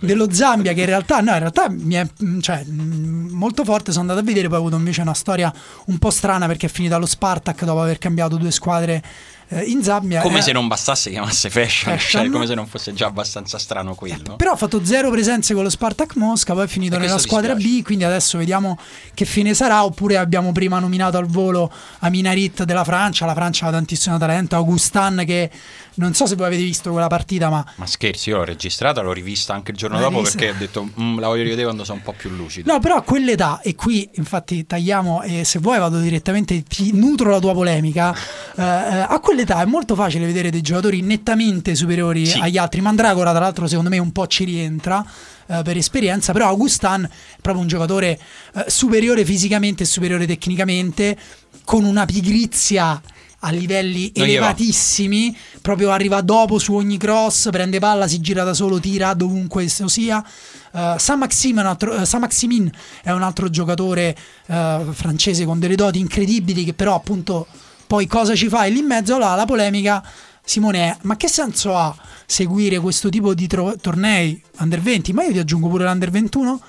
[0.00, 2.06] dello Zambia, che in realtà, no, in realtà mi è
[2.40, 3.77] cioè, molto forte.
[3.86, 5.52] Sono andato a vedere, poi ho avuto invece una storia
[5.86, 9.02] un po' strana perché è finito allo Spartak dopo aver cambiato due squadre
[9.48, 10.20] eh, in Zambia.
[10.20, 12.22] Come Eh, se non bastasse chiamasse fashion, Fashion.
[12.22, 14.36] cioè come se non fosse già abbastanza strano quello.
[14.36, 17.54] Però ha fatto zero presenze con lo Spartak Mosca, poi è finito E nella squadra.
[17.54, 18.78] B, quindi adesso vediamo
[19.14, 19.84] che fine sarà.
[19.84, 25.22] Oppure abbiamo prima nominato al volo Aminarit della Francia, la Francia ha tantissimo talento, Augustin
[25.26, 25.50] che
[25.98, 29.12] non so se voi avete visto quella partita, ma Ma scherzi, io l'ho registrata, l'ho
[29.12, 30.38] rivista anche il giorno dopo vista?
[30.38, 32.72] perché ho detto "Mm, la voglio rivedere quando sono un po' più lucido.
[32.72, 37.30] No, però a quell'età, e qui infatti tagliamo e se vuoi vado direttamente, ti nutro
[37.30, 38.14] la tua polemica,
[38.56, 42.38] eh, a quell'età è molto facile vedere dei giocatori nettamente superiori Sì.
[42.38, 42.80] agli altri.
[42.80, 45.04] Mandragora, tra l'altro, secondo me un po' ci rientra.
[45.50, 48.18] eh, per esperienza, però Augustin è proprio un giocatore
[48.54, 51.16] eh, superiore fisicamente e superiore tecnicamente,
[51.64, 53.00] con una pigrizia
[53.40, 58.54] a livelli Non elevatissimi, proprio arriva dopo su ogni cross, prende palla, si gira da
[58.54, 60.24] solo, tira dovunque esso sia.
[60.72, 62.70] Uh, Saint-Maximin è un altro- eh, Saint-Maximin
[63.02, 67.46] è un altro giocatore eh, francese con delle doti incredibili che però appunto
[67.86, 68.66] poi cosa ci fa?
[68.66, 70.04] E lì in mezzo là, la polemica
[70.44, 71.94] Simone è ma che senso ha
[72.26, 75.12] seguire questo tipo di tro- tornei under 20?
[75.12, 76.60] Ma io ti aggiungo pure l'under 21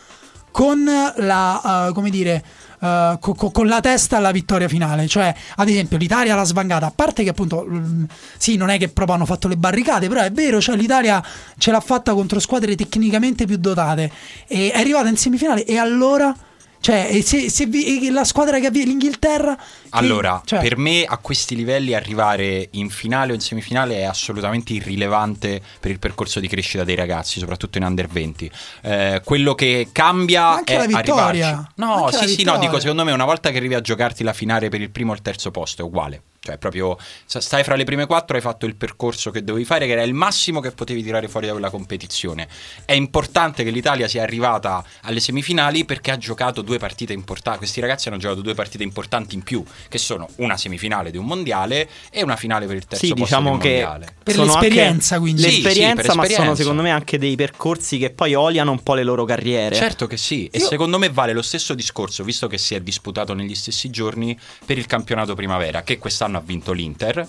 [0.52, 2.44] con la, eh, come dire,
[2.80, 5.08] eh, co- co- con la testa alla vittoria finale.
[5.08, 6.88] Cioè, ad esempio, l'Italia l'ha svangata.
[6.88, 8.04] A parte che, appunto, mm,
[8.38, 11.24] sì, non è che proprio hanno fatto le barricate, però è vero, cioè, l'Italia
[11.58, 14.12] ce l'ha fatta contro squadre tecnicamente più dotate.
[14.48, 15.66] E è arrivata in semifinale.
[15.66, 16.34] E allora.
[16.82, 19.56] Cioè, se, se vi- la squadra che ha vinto l'Inghilterra.
[19.56, 19.62] che-
[19.92, 24.72] Allora, cioè, per me a questi livelli arrivare in finale o in semifinale è assolutamente
[24.74, 28.50] irrilevante per il percorso di crescita dei ragazzi, soprattutto in under 20.
[28.82, 31.24] Eh, quello che cambia Anche è la vittoria.
[31.48, 31.72] arrivarci.
[31.76, 34.24] No, Anche sì, la sì, no, dico secondo me una volta che arrivi a giocarti
[34.24, 36.22] la finale per il primo o il terzo posto è uguale.
[36.42, 39.92] Cioè, proprio stai fra le prime quattro, hai fatto il percorso che dovevi fare, che
[39.92, 42.48] era il massimo che potevi tirare fuori da quella competizione.
[42.86, 47.60] È importante che l'Italia sia arrivata alle semifinali perché ha giocato due partite importanti.
[47.60, 51.26] Questi ragazzi hanno giocato due partite importanti in più, che sono una semifinale di un
[51.26, 54.16] mondiale e una finale per il terzo Sì, posto diciamo di un che mondiale.
[54.24, 55.42] Per sono l'esperienza, anche- quindi.
[55.42, 58.82] Sì, sì, L'esperienza, per ma sono secondo me anche dei percorsi che poi oliano un
[58.82, 59.76] po' le loro carriere.
[59.76, 62.80] Certo che sì, e Io- secondo me vale lo stesso discorso, visto che si è
[62.80, 65.98] disputato negli stessi giorni, per il campionato primavera, che
[66.30, 67.28] quest'anno ha vinto l'Inter.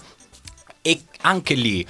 [0.82, 1.86] E anche lì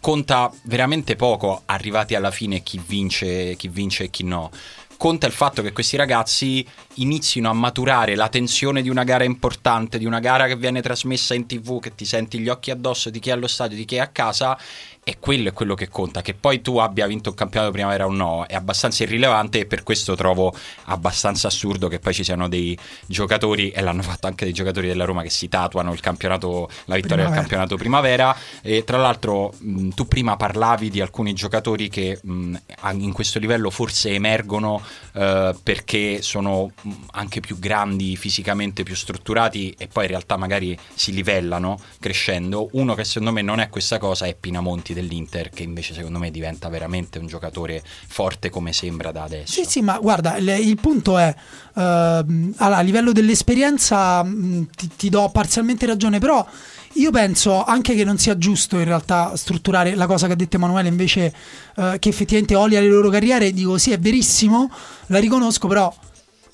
[0.00, 4.50] conta veramente poco, arrivati alla fine, chi vince, chi vince e chi no.
[4.96, 9.96] Conta il fatto che questi ragazzi inizino a maturare la tensione di una gara importante,
[9.96, 13.20] di una gara che viene trasmessa in tv, che ti senti gli occhi addosso di
[13.20, 14.58] chi è allo stadio, di chi è a casa,
[15.08, 16.20] e quello è quello che conta.
[16.20, 19.82] Che poi tu abbia vinto il campionato primavera o no è abbastanza irrilevante e per
[19.82, 24.52] questo trovo abbastanza assurdo che poi ci siano dei giocatori, e l'hanno fatto anche dei
[24.52, 27.40] giocatori della Roma, che si tatuano il campionato, la vittoria del Primavera.
[27.40, 28.36] campionato primavera.
[28.60, 32.54] E tra l'altro mh, tu prima parlavi di alcuni giocatori che mh,
[32.98, 34.82] in questo livello forse emergono
[35.18, 40.78] eh, perché sono mh, anche più grandi fisicamente, più strutturati e poi in realtà magari
[40.94, 42.68] si livellano crescendo.
[42.72, 46.30] Uno che secondo me non è questa cosa è Pinamonti dell'Inter, che invece secondo me
[46.30, 49.60] diventa veramente un giocatore forte come sembra da adesso.
[49.60, 51.34] Sì, sì, ma guarda, il, il punto è,
[51.74, 56.46] uh, allora, a livello dell'esperienza mh, ti, ti do parzialmente ragione, però
[56.98, 60.56] io penso anche che non sia giusto in realtà strutturare la cosa che ha detto
[60.56, 61.32] Emanuele invece
[61.76, 64.70] uh, che effettivamente olia le loro carriere, dico sì è verissimo,
[65.06, 65.94] la riconosco, però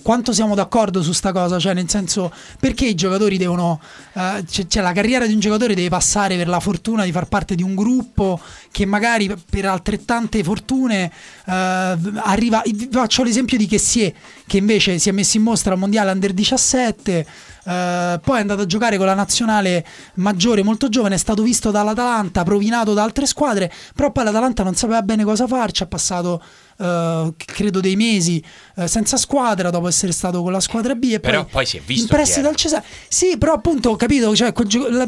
[0.05, 1.59] quanto siamo d'accordo su sta cosa?
[1.59, 2.31] Cioè, nel senso,
[2.61, 3.81] perché i giocatori devono.
[4.13, 7.55] Uh, cioè, la carriera di un giocatore deve passare per la fortuna di far parte
[7.55, 8.39] di un gruppo
[8.71, 11.11] che magari per altrettante fortune
[11.47, 12.63] uh, arriva.
[12.91, 14.15] Faccio l'esempio di Kessie,
[14.47, 17.27] che invece si è messo in mostra al mondiale under 17.
[17.65, 21.71] Uh, poi è andato a giocare con la nazionale maggiore molto giovane, è stato visto
[21.71, 26.43] dall'Atalanta, provinato da altre squadre, però poi l'Atalanta non sapeva bene cosa farci, ha passato
[26.77, 28.43] Uh, credo dei mesi
[28.75, 31.77] uh, senza squadra dopo essere stato con la squadra B e però poi, poi si
[31.77, 32.85] è visto in prestito al Cesare.
[33.09, 34.53] Sì però appunto ho capito cioè,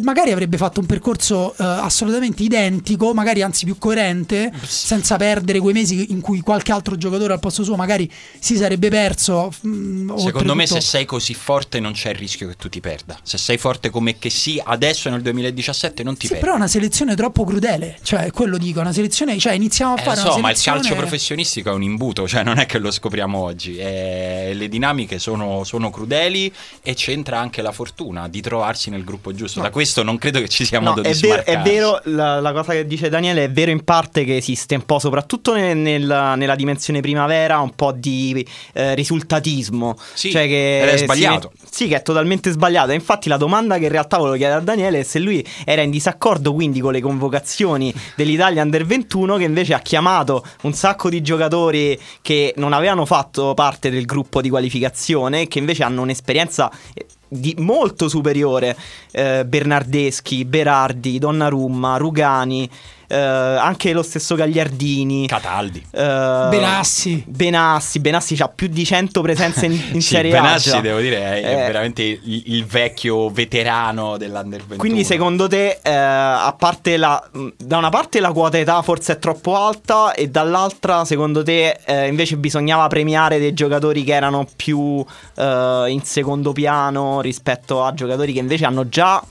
[0.03, 5.75] magari avrebbe fatto un percorso uh, assolutamente identico magari anzi più coerente senza perdere quei
[5.75, 10.17] mesi in cui qualche altro giocatore al posto suo magari si sarebbe perso mh, mm,
[10.17, 13.19] secondo me se sei così forte non c'è il rischio che tu ti perda.
[13.23, 16.43] Se sei forte come che sì adesso nel 2017 non ti sì, perdi.
[16.43, 20.03] però è una selezione troppo crudele cioè quello dico una selezione cioè iniziamo a eh,
[20.03, 20.81] fare so, una ma il selezione...
[20.81, 23.56] calcio professionistico è un imbuto, cioè non è che lo scopriamo oggi.
[23.65, 29.33] E le dinamiche sono, sono, crudeli e c'entra anche la fortuna di trovarsi nel gruppo
[29.33, 29.59] giusto.
[29.61, 29.67] No.
[29.67, 32.53] Da questo non credo che ci sia no, modo di vero, È vero, la, la,
[32.53, 36.35] cosa che dice Daniele è vero in parte che esiste un po', soprattutto nel, nel,
[36.37, 39.97] nella dimensione primavera, un po' di eh, risultatismo.
[40.15, 41.53] Sì, cioè che è sbagliato.
[41.63, 42.93] Si, sì, che è totalmente sbagliato.
[42.93, 45.91] Infatti la domanda che in realtà volevo chiedere a Daniele è se lui era in
[45.91, 51.23] disaccordo quindi con le convocazioni dell'Italia Under 21 che invece ha chiamato un sacco di
[51.23, 57.07] giocatori che non avevano fatto parte del gruppo di qualificazione, che invece hanno un'esperienza eh,
[57.29, 58.77] di molto superiore.
[59.11, 62.71] Eh, Bernardeschi, Berardi, Donnarumma, Rugani.
[63.09, 65.99] Uh, anche lo stesso Gagliardini, Cataldi, uh,
[66.49, 67.23] Benassi.
[67.27, 68.01] Benassi.
[68.01, 70.41] Benassi ha più di 100 presenze in, in sì, Serie A.
[70.41, 74.79] Benassi, devo dire, è, eh, veramente il, il, vecchio veterano dell'Under 21.
[74.79, 77.23] Quindi, secondo te, eh, a parte la,
[77.57, 82.09] da una parte la quota età forse è troppo alta, e dall'altra, secondo te, eh,
[82.09, 85.05] invece bisognava premiare dei giocatori che erano più
[85.37, 89.23] eh, in secondo piano rispetto a giocatori che invece hanno già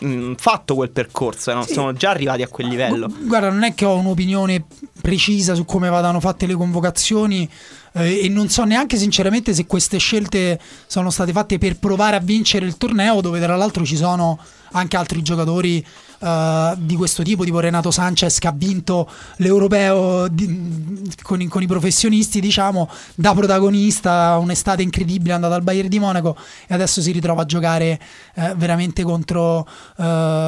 [0.00, 1.74] mh, fatto quel percorso, non sì.
[1.74, 3.08] sono già arrivati a quel livello.
[3.22, 4.64] Guarda, non è che ho un'opinione
[5.00, 7.48] precisa su come vadano fatte le convocazioni
[7.96, 12.20] eh, e non so neanche sinceramente se queste scelte sono state fatte per provare a
[12.20, 14.38] vincere il torneo dove tra l'altro ci sono
[14.72, 15.84] anche altri giocatori
[16.18, 21.66] uh, di questo tipo, tipo Renato Sanchez che ha vinto l'europeo di, con, con, i
[21.66, 27.12] professionisti, diciamo, da protagonista, un'estate incredibile, è andato al Bayern di Monaco e adesso si
[27.12, 28.00] ritrova a giocare
[28.34, 30.02] uh, veramente contro uh,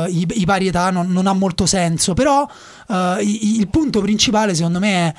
[0.08, 2.48] i, i pari età, non, non, ha molto senso, però
[3.20, 5.14] il, il punto principale secondo me è,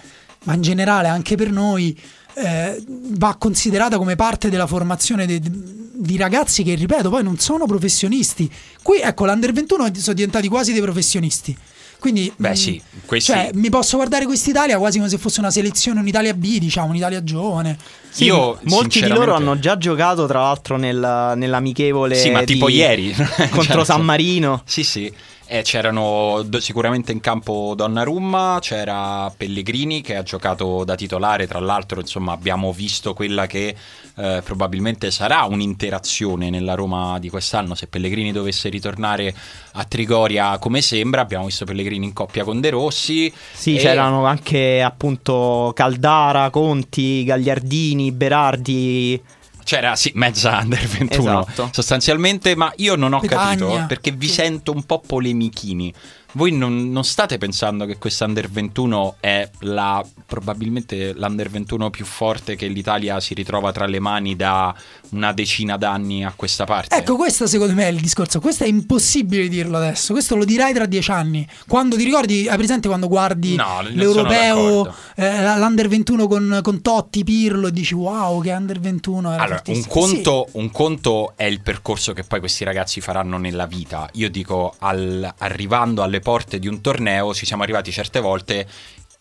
[0.48, 1.98] ma in generale anche per noi,
[2.36, 7.66] eh, va considerata come parte della formazione de, di ragazzi che, ripeto, poi non sono
[7.66, 8.50] professionisti.
[8.82, 11.56] Qui, ecco, l'Under 21 sono diventati quasi dei professionisti.
[12.00, 13.32] Quindi, Beh, sì, questi...
[13.32, 17.24] cioè, mi posso guardare quest'Italia quasi come se fosse una selezione, un'Italia B, diciamo, un'Italia
[17.24, 17.78] giovane.
[18.10, 22.16] Sì, Io, molti di loro hanno già giocato, tra l'altro, nel, nell'amichevole.
[22.16, 22.54] Sì, ma di...
[22.54, 23.84] tipo ieri contro certo.
[23.84, 24.62] San Marino.
[24.66, 25.12] Sì, sì.
[25.50, 32.02] Eh, c'erano sicuramente in campo Donnarumma, c'era Pellegrini che ha giocato da titolare, tra l'altro
[32.02, 33.74] insomma abbiamo visto quella che
[34.18, 39.34] eh, probabilmente sarà un'interazione nella Roma di quest'anno se Pellegrini dovesse ritornare
[39.74, 43.34] a Trigoria come sembra, abbiamo visto Pellegrini in coppia con De Rossi.
[43.54, 43.80] Sì, e...
[43.80, 49.22] c'erano anche appunto Caldara, Conti, Gagliardini, Berardi
[49.68, 51.70] c'era sì, mezza under 21 esatto.
[51.74, 53.66] sostanzialmente, ma io non ho Petagna.
[53.66, 55.94] capito perché vi sento un po' polemichini.
[56.34, 62.06] Voi non, non state pensando che questa under 21 è la, probabilmente l'under 21 più
[62.06, 64.76] forte che l'Italia si ritrova tra le mani da
[65.12, 66.96] una decina d'anni a questa parte?
[66.96, 68.40] Ecco, questo secondo me è il discorso.
[68.40, 70.13] Questo è impossibile dirlo adesso.
[70.13, 71.48] Questo lo dirai tra dieci anni.
[71.68, 77.24] Quando ti ricordi, hai presente quando guardi no, l'europeo, eh, l'under 21 con, con, Totti,
[77.24, 80.58] Pirlo e dici wow, che under 21 era allora, un conto, sì.
[80.58, 84.10] un conto è il percorso che poi questi ragazzi faranno nella vita.
[84.13, 88.68] Io dico, al, arrivando alle porte di un torneo, ci siamo arrivati certe volte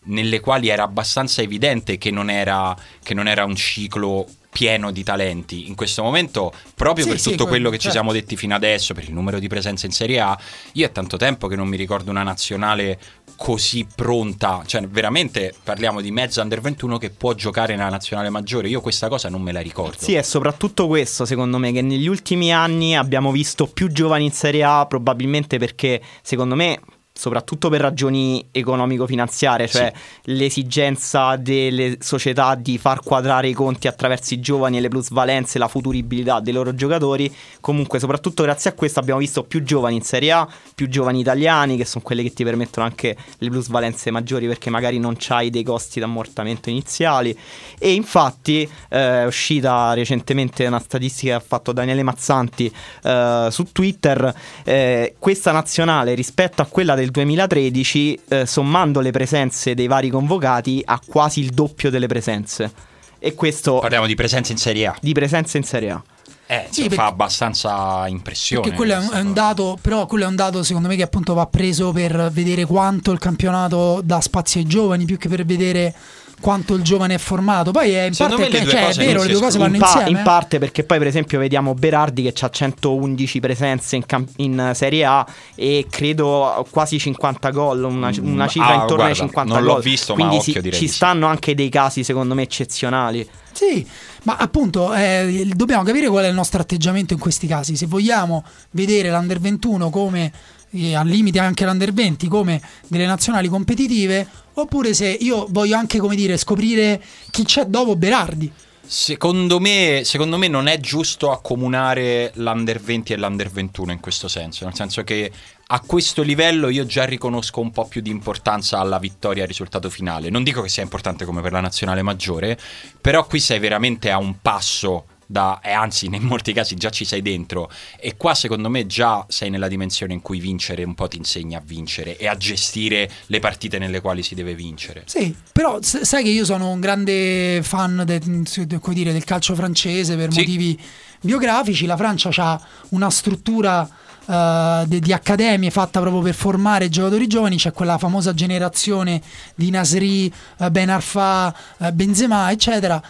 [0.07, 5.03] nelle quali era abbastanza evidente che non era, che non era un ciclo pieno di
[5.03, 5.67] talenti.
[5.67, 7.85] In questo momento, proprio sì, per sì, tutto quello che certo.
[7.85, 10.35] ci siamo detti fino adesso, per il numero di presenze in Serie A,
[10.71, 12.99] io è tanto tempo che non mi ricordo una nazionale
[13.35, 14.63] così pronta.
[14.65, 18.67] Cioè, veramente parliamo di mezzo under 21 che può giocare nella nazionale maggiore.
[18.67, 19.97] Io questa cosa non me la ricordo.
[19.99, 24.31] Sì, è soprattutto questo, secondo me, che negli ultimi anni abbiamo visto più giovani in
[24.31, 26.79] Serie A, probabilmente perché, secondo me
[27.17, 29.91] soprattutto per ragioni economico-finanziarie, cioè
[30.23, 35.67] l'esigenza delle società di far quadrare i conti attraverso i giovani e le plusvalenze, la
[35.67, 37.33] futuribilità dei loro giocatori.
[37.59, 41.77] Comunque, soprattutto grazie a questo abbiamo visto più giovani in Serie A, più giovani italiani,
[41.77, 45.63] che sono quelli che ti permettono anche le plusvalenze maggiori perché magari non c'hai dei
[45.63, 47.37] costi d'ammortamento iniziali.
[47.79, 52.71] E infatti eh, è uscita recentemente una statistica che ha fatto Daniele Mazzanti
[53.03, 59.73] eh, su Twitter, eh, questa nazionale rispetto a quella del 2013, eh, sommando le presenze
[59.73, 62.71] dei vari convocati, ha quasi il doppio delle presenze.
[63.19, 64.95] E questo Parliamo di presenza in Serie A.
[65.01, 66.03] di presenze in Serie A.
[66.49, 68.61] Eh, Sì, fa perché- abbastanza impressione.
[68.61, 71.01] Perché quello è un, è un dato, però quello è un dato secondo me che
[71.03, 75.43] appunto va preso per vedere quanto il campionato dà spazio ai giovani, più che per
[75.45, 75.93] vedere
[76.39, 77.71] quanto il giovane è formato.
[77.71, 79.87] Poi è in Secondo parte due cioè, è vero, le due cose vanno in, pa-
[79.87, 80.09] insieme.
[80.17, 84.71] in parte perché poi per esempio vediamo Berardi che ha 111 presenze in, cam- in
[84.73, 85.25] Serie A
[85.55, 89.63] e credo quasi 50 gol, una, una Mm, cifra ah, intorno ai guarda, 50 non
[89.63, 89.73] gol.
[89.75, 90.93] l'ho visto, ma Quindi occhio si- direi ci sì.
[90.93, 93.27] stanno anche dei casi secondo me eccezionali.
[93.51, 93.83] Sì,
[94.23, 97.75] ma appunto eh, dobbiamo capire qual è il nostro atteggiamento in questi casi.
[97.75, 100.31] Se vogliamo vedere l'Under 21 come,
[100.71, 105.99] eh, al limite anche l'Under 20, come delle nazionali competitive, oppure se io voglio anche,
[105.99, 107.01] come dire, scoprire
[107.31, 108.51] chi c'è dopo Berardi.
[108.89, 114.29] Secondo me, secondo me non è giusto accomunare l'Under 20 e l'Under 21 in questo
[114.29, 115.29] senso, nel senso che
[115.67, 119.89] a questo livello io già riconosco un po' più di importanza alla vittoria al risultato
[119.89, 120.29] finale.
[120.29, 122.57] Non dico che sia importante come per la nazionale maggiore,
[123.01, 127.03] però qui sei veramente a un passo da, e anzi in molti casi già ci
[127.05, 127.69] sei dentro
[127.99, 131.57] e qua secondo me già sei nella dimensione in cui vincere un po' ti insegna
[131.57, 135.03] a vincere e a gestire le partite nelle quali si deve vincere.
[135.05, 140.15] Sì, però sai che io sono un grande fan de- de- dire, del calcio francese
[140.15, 140.39] per Sì.
[140.39, 140.79] motivi
[141.21, 141.85] biografici.
[141.85, 143.87] La Francia ha una struttura
[144.29, 147.55] eh, de- di accademie fatta proprio per formare giocatori giovani.
[147.55, 149.21] C'è quella famosa generazione
[149.55, 153.01] di Nasri, eh, Ben Arfa, eh, Benzema, eccetera.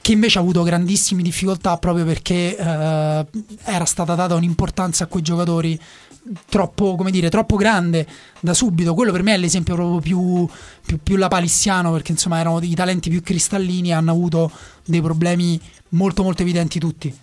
[0.00, 3.26] Che invece ha avuto grandissime difficoltà proprio perché eh,
[3.64, 5.78] era stata data un'importanza a quei giocatori
[6.48, 8.06] troppo, come dire, troppo grande
[8.40, 8.94] da subito.
[8.94, 10.48] Quello per me è l'esempio proprio più,
[10.84, 14.50] più, più lapalissiano perché insomma erano dei talenti più cristallini e hanno avuto
[14.84, 15.60] dei problemi
[15.90, 17.14] molto molto evidenti tutti.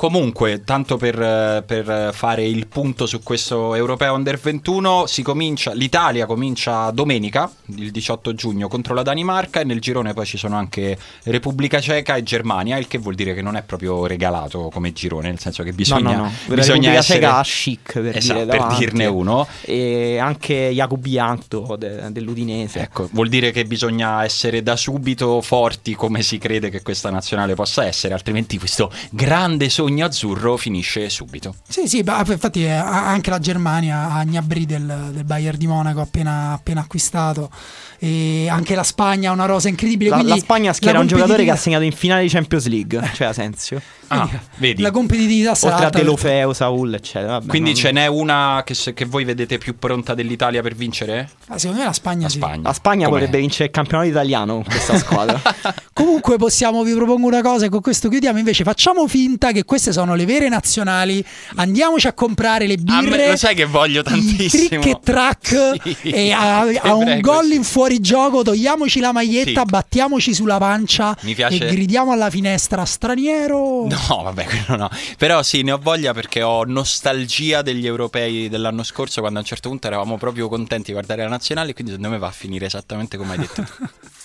[0.00, 5.74] Comunque, tanto per, eh, per fare il punto su questo europeo under 21, si comincia,
[5.74, 10.56] l'Italia comincia domenica, il 18 giugno, contro la Danimarca e nel girone poi ci sono
[10.56, 14.94] anche Repubblica Ceca e Germania, il che vuol dire che non è proprio regalato come
[14.94, 16.54] girone, nel senso che bisogna, no, no, no.
[16.54, 17.20] Bisogna Repubblica essere...
[17.20, 19.46] Ceca chic per, Esatto, dire per dirne uno.
[19.60, 22.80] E anche Jakub Jankto de- dell'Udinese.
[22.80, 27.52] Ecco, vuol dire che bisogna essere da subito forti come si crede che questa nazionale
[27.54, 31.54] possa essere, altrimenti questo grande sogno azzurro finisce subito.
[31.68, 36.00] Sì, sì, ma infatti eh, anche la Germania ha Gnabry del, del Bayern di Monaco
[36.00, 37.50] appena, appena acquistato
[37.98, 40.10] e anche la Spagna ha una rosa incredibile.
[40.10, 43.00] La, la Spagna schiera la un giocatore che ha segnato in finale di Champions League,
[43.14, 43.80] cioè Asensio.
[44.08, 44.80] Ah, vedi.
[44.82, 47.32] La competitività sarà Oltre a alta De per- Lofeo, Saul, eccetera.
[47.32, 50.74] Vabbè, Quindi non- ce n'è una che, se- che voi vedete più pronta dell'Italia per
[50.74, 51.28] vincere?
[51.48, 52.38] Ah, secondo me la Spagna La sì.
[52.38, 52.62] Spagna.
[52.62, 53.18] La Spagna Com'è?
[53.18, 55.40] potrebbe vincere il campionato italiano con questa squadra.
[55.92, 59.92] Comunque possiamo, vi propongo una cosa e con questo chiudiamo, invece facciamo finta che queste
[59.92, 61.24] sono le vere nazionali,
[61.56, 64.82] andiamoci a comprare le A me- birre, lo sai che voglio tantissimo.
[64.82, 65.48] trick e track
[66.00, 69.66] Sì, e a, a un gol in fuorigioco togliamoci la maglietta, Sì.
[69.70, 73.86] battiamoci sulla pancia e gridiamo alla finestra straniero.
[73.88, 74.90] No, vabbè, quello no.
[75.16, 79.48] Però sì, ne ho voglia perché ho nostalgia degli europei dell'anno scorso, quando a un
[79.48, 82.66] certo punto eravamo proprio contenti di guardare la nazionale, quindi secondo me va a finire
[82.66, 83.66] esattamente come hai detto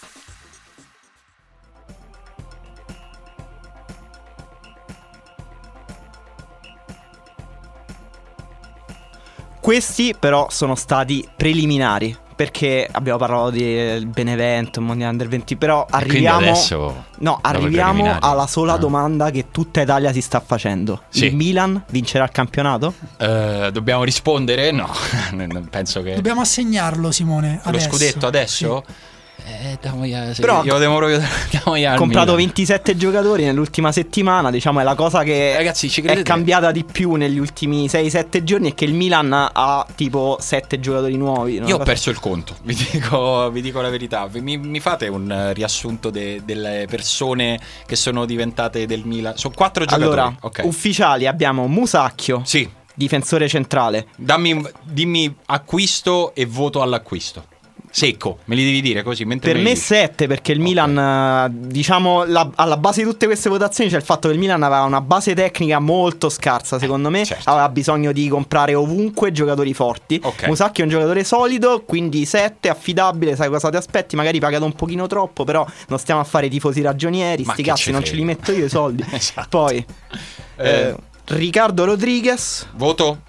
[9.65, 12.15] Questi però sono stati preliminari.
[12.35, 18.45] Perché abbiamo parlato del Benevento, il Mondiale Under 20, però arriviamo, adesso, no, arriviamo alla
[18.45, 18.77] sola Ah.
[18.77, 21.01] domanda che tutta Italia si sta facendo.
[21.09, 21.25] Sì.
[21.27, 22.93] Il Milan vincerà il campionato?
[23.17, 24.69] Eh, dobbiamo rispondere?
[24.69, 24.87] No,
[25.71, 26.13] penso che...
[26.13, 27.61] Dobbiamo assegnarlo Simone.
[27.63, 27.89] Lo adesso.
[27.89, 28.83] scudetto adesso?
[29.47, 31.21] Eh, damogli- sì, Però- io devo proprio
[31.63, 32.45] damogli al Ha comprato Milan.
[32.47, 37.13] 27 giocatori nell'ultima settimana, diciamo è la cosa che Ragazzi, ci è cambiata di più
[37.13, 41.53] negli ultimi 6-7 giorni è che il Milan ha tipo 7 giocatori nuovi.
[41.55, 44.27] Io ho cosa- perso il conto, vi dico, vi dico la verità.
[44.33, 49.37] Mi, mi fate un eh, riassunto de- delle persone che sono diventate del Milan?
[49.37, 50.19] Sono quattro giocatori.
[50.19, 50.61] Allora, ok.
[50.63, 54.07] ufficiali abbiamo Musacchio, Sì, difensore centrale.
[54.15, 57.45] dammi, dimmi acquisto e voto all'acquisto.
[57.97, 59.25] Secco, me li devi dire così.
[59.25, 59.81] Per me li me dici.
[59.85, 60.65] 7 perché il Ok.
[60.65, 64.39] Milan, eh, diciamo, la- alla base di tutte queste votazioni c'è il fatto che il
[64.41, 67.23] Milan aveva una base tecnica molto scarsa, secondo me.
[67.23, 67.49] certo.
[67.49, 70.19] Aveva bisogno di comprare ovunque giocatori forti.
[70.21, 70.47] Ok.
[70.47, 74.17] Musacchi è un giocatore solido, quindi 7, affidabile, sai cosa ti aspetti.
[74.17, 77.43] Magari pagato un pochino troppo, però non stiamo a fare tifosi ragionieri.
[77.45, 79.05] Ma Sti cazzi, non ce li metto io i soldi.
[79.15, 79.47] Esatto.
[79.47, 79.85] Poi,
[80.57, 80.95] Eh, eh,
[81.27, 83.19] Riccardo Rodriguez, Voto?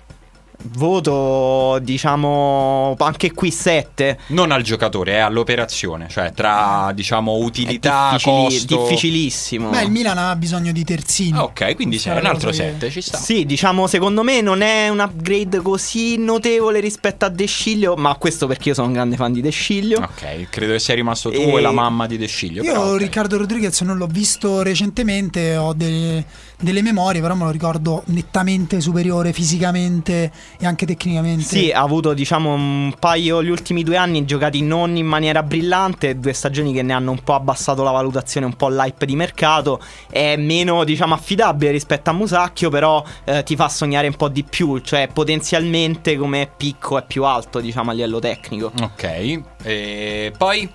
[0.62, 4.18] Voto, diciamo, anche qui 7.
[4.28, 6.08] Non al giocatore, è all'operazione.
[6.08, 8.76] Cioè, tra diciamo utilità, costo.
[8.84, 9.70] difficilissimo.
[9.70, 11.36] Beh, il Milan ha bisogno di terzini.
[11.38, 13.18] Ah, ok, quindi Questa sei è un altro cosa che- 7, ci sta.
[13.18, 18.14] Sì, diciamo, secondo me non è un upgrade così notevole rispetto a De Sciglio, ma
[18.16, 19.98] questo perché io sono un grande fan di De Sciglio.
[19.98, 22.62] Ok, credo che sia rimasto tu E- e, la mamma di De Sciglio.
[22.62, 22.98] Io però, ok.
[22.98, 26.24] Riccardo Rodriguez non l'ho visto recentemente, ho delle,
[26.58, 31.44] delle memorie, però me lo ricordo nettamente superiore fisicamente e anche tecnicamente.
[31.44, 36.18] Sì, ha avuto diciamo un paio gli ultimi due anni giocati non in maniera brillante,
[36.18, 39.80] due stagioni che ne hanno un po' abbassato la valutazione, un po' l'hype di mercato,
[40.10, 44.42] è meno diciamo affidabile rispetto a Musacchio, però eh, ti fa sognare un po' di
[44.42, 48.72] più, cioè potenzialmente come picco è più alto diciamo a livello tecnico.
[48.80, 50.68] Ok, e poi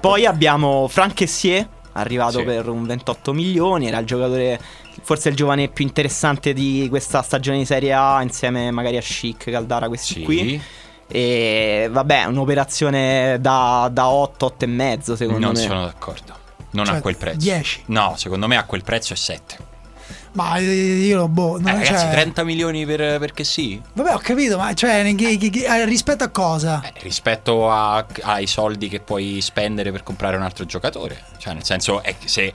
[0.00, 2.44] Poi abbiamo Frank Essier, arrivato Sì.
[2.44, 4.60] per un 28 milioni, era il giocatore,
[5.02, 9.50] forse il giovane più interessante di questa stagione di Serie A, insieme magari a Chic,
[9.50, 10.22] Caldara, questi sì.
[10.22, 10.62] qui.
[11.08, 15.60] E vabbè, un'operazione da, da 8, 8 e mezzo secondo non me.
[15.60, 16.34] sono d'accordo.
[16.70, 17.38] Non Cioè, a quel prezzo.
[17.38, 17.82] 10.
[17.86, 19.74] No, secondo me a quel prezzo è 7.
[20.32, 23.80] Ma eh, io boh, Eh, non ragazzi, cioè- 30 milioni per, perché sì?
[23.94, 26.82] Vabbè, ho capito, ma cioè, eh, rispetto a cosa?
[26.84, 31.22] Eh, rispetto a- ai soldi che puoi spendere per comprare un altro giocatore.
[31.38, 32.52] Cioè, nel senso, è che se,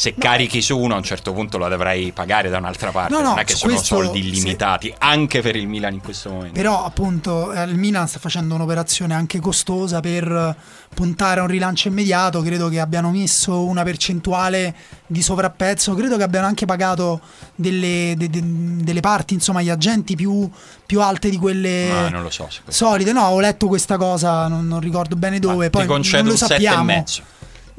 [0.00, 3.12] se carichi su uno a un certo punto lo dovrai pagare da un'altra parte.
[3.12, 4.28] No, no, non è che sono questo- soldi sì.
[4.28, 6.54] illimitati, anche per il Milan in questo momento.
[6.54, 10.56] Però appunto eh, il Milan sta facendo un'operazione anche costosa per eh,
[10.94, 14.74] puntare a un rilancio immediato, credo che abbiano messo una percentuale
[15.06, 17.20] di sovrapprezzo, credo che abbiano anche pagato
[17.54, 18.42] delle, de- de-
[18.82, 20.48] delle parti, insomma, gli agenti più,
[20.86, 22.48] più alte di quelle lo so.
[22.68, 23.12] solite.
[23.12, 26.26] No, ho letto questa cosa, non, non ricordo bene dove, Ma poi ti concedo non
[26.28, 26.84] lo un 7 sappiamo.
[26.84, 27.22] mezzo.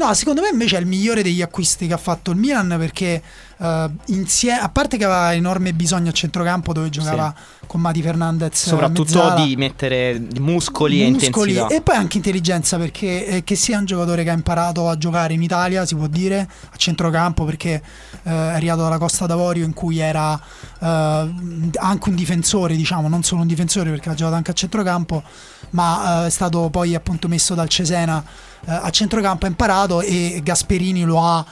[0.02, 3.22] No, secondo me invece è il migliore degli acquisti che ha fatto il Milan perché
[3.56, 7.32] eh, insie- a parte che aveva enorme bisogno a centrocampo dove giocava
[7.68, 11.68] con Mati Fernandez Soprattutto mezzala, di mettere muscoli, e muscoli intensità.
[11.68, 15.34] e poi anche intelligenza perché eh, che sia un giocatore che ha imparato a giocare
[15.34, 17.82] in Italia, si può dire, a centrocampo perché eh,
[18.24, 20.34] è arrivato dalla Costa d'Avorio in cui era
[20.80, 21.32] eh,
[21.76, 25.24] anche un difensore, diciamo, non solo un difensore perché ha giocato anche a centrocampo,
[25.72, 28.24] ma eh, è stato poi appunto messo dal Cesena
[28.66, 31.46] eh, a centrocampo, ha imparato e Gasperini lo ha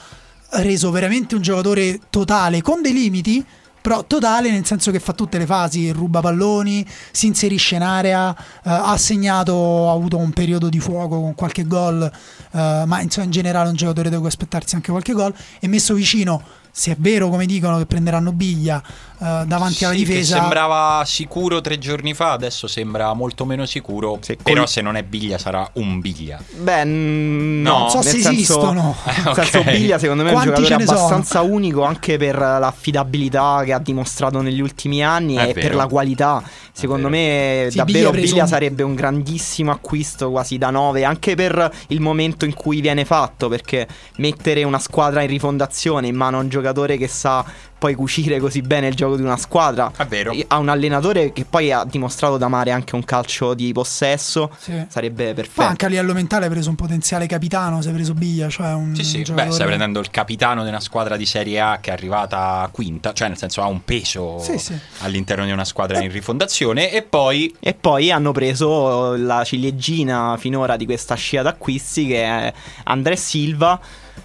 [0.52, 3.44] reso veramente un giocatore totale con dei limiti
[3.80, 8.34] però totale nel senso che fa tutte le fasi, ruba palloni, si inserisce in area,
[8.36, 13.24] eh, ha segnato, ha avuto un periodo di fuoco con qualche gol, eh, ma insomma
[13.24, 17.30] in generale un giocatore deve aspettarsi anche qualche gol, e messo vicino, se è vero
[17.30, 18.82] come dicono che prenderanno Biglia
[19.22, 23.66] eh, davanti alla Sì, che difesa, sembrava sicuro tre giorni fa, adesso sembra molto meno
[23.66, 24.18] sicuro.
[24.20, 26.40] Sì, però col- se non è biglia sarà un biglia.
[26.56, 27.70] Beh, mm, No.
[27.72, 28.96] no, Non so nel se senso, esistono.
[29.04, 29.70] Eh, Nel senso, ok.
[29.70, 30.98] Biglia secondo me è un Quanti giocatore ne sono?
[30.98, 35.60] abbastanza unico anche per l'affidabilità che ha dimostrato negli ultimi anni È e vero.
[35.68, 36.42] per la qualità.
[36.72, 41.34] Secondo me Sì, davvero Biglia Biglia un- sarebbe un grandissimo acquisto quasi da 9 anche
[41.34, 46.38] per il momento in cui viene fatto perché mettere una squadra in rifondazione in mano
[46.38, 47.44] a un giocatore che sa
[47.80, 50.34] poi cucire così bene il gioco di una squadra È vero.
[50.48, 54.84] a un allenatore che poi ha dimostrato di amare anche un calcio di possesso Sì.
[54.86, 55.62] sarebbe perfetto.
[55.66, 58.94] anche a livello mentale hai preso un potenziale capitano, si è preso Biglia, cioè un
[58.94, 59.48] Sì, sì, giocatore...
[59.48, 63.14] beh, stai prendendo il capitano di una squadra di Serie A che è arrivata quinta,
[63.14, 64.78] cioè nel senso ha un peso Sì, sì.
[64.98, 70.76] all'interno di una squadra in rifondazione e poi E poi hanno preso la ciliegina finora
[70.76, 72.52] di questa scia d'acquisti che è
[72.84, 73.80] André Silva,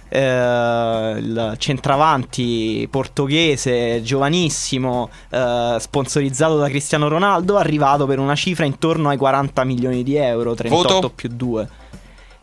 [0.08, 9.08] eh, il centravanti portoghese, giovanissimo, eh, sponsorizzato da Cristiano Ronaldo, arrivato per una cifra intorno
[9.08, 11.10] ai 40 milioni di euro, 38 Voto?
[11.10, 11.68] più 2.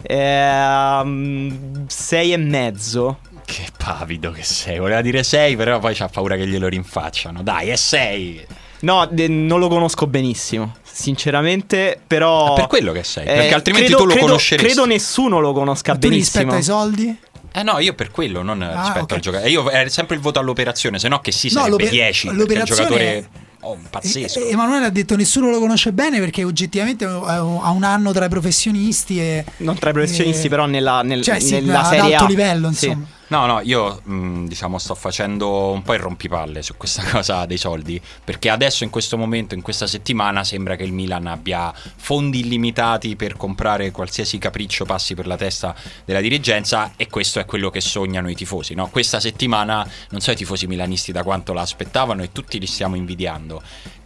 [0.06, 3.20] Ehm, sei e mezzo.
[3.46, 7.70] che pavido che sei, voleva dire 6 però poi c'ha paura che glielo rinfacciano, dai
[7.70, 8.46] è 6,
[8.84, 10.74] No, de- non lo conosco benissimo.
[10.84, 12.52] Sinceramente, però.
[12.52, 14.68] È per quello che sei, Eh, perché altrimenti credo- tu lo credo- conosceresti.
[14.74, 16.20] Credo nessuno lo conosca benissimo.
[16.20, 17.18] rispetto ai soldi?
[17.56, 19.12] Eh no, io per quello, non rispetto Ah, ok.
[19.12, 19.50] al giocatore.
[19.50, 22.42] Io è sempre il voto all'operazione, se no che sì No, sarebbe l'oper- 10, perché
[22.42, 23.26] il l'operazione giocatore è-
[23.62, 24.40] oh, pazzesco.
[24.40, 28.30] E- Emanuele ha detto nessuno lo conosce bene perché oggettivamente ha un anno tra i
[28.30, 32.14] professionisti e Non tra i professionisti, e- però nella, nel- cioè, sì, nella ad serie
[32.16, 32.28] alto A.
[32.28, 32.98] livello, Sì.
[33.34, 37.58] No, no, io mh, diciamo sto facendo un po' il rompipalle su questa cosa dei
[37.58, 42.42] soldi, perché adesso in questo momento, in questa settimana, sembra che il Milan abbia fondi
[42.42, 45.74] illimitati per comprare qualsiasi capriccio passi per la testa
[46.06, 48.76] della dirigenza e questo è quello che sognano i tifosi.
[48.76, 48.88] No?
[48.90, 52.96] Questa settimana non so i tifosi milanisti da quanto la aspettavano e tutti li stiamo
[52.96, 53.64] invidiando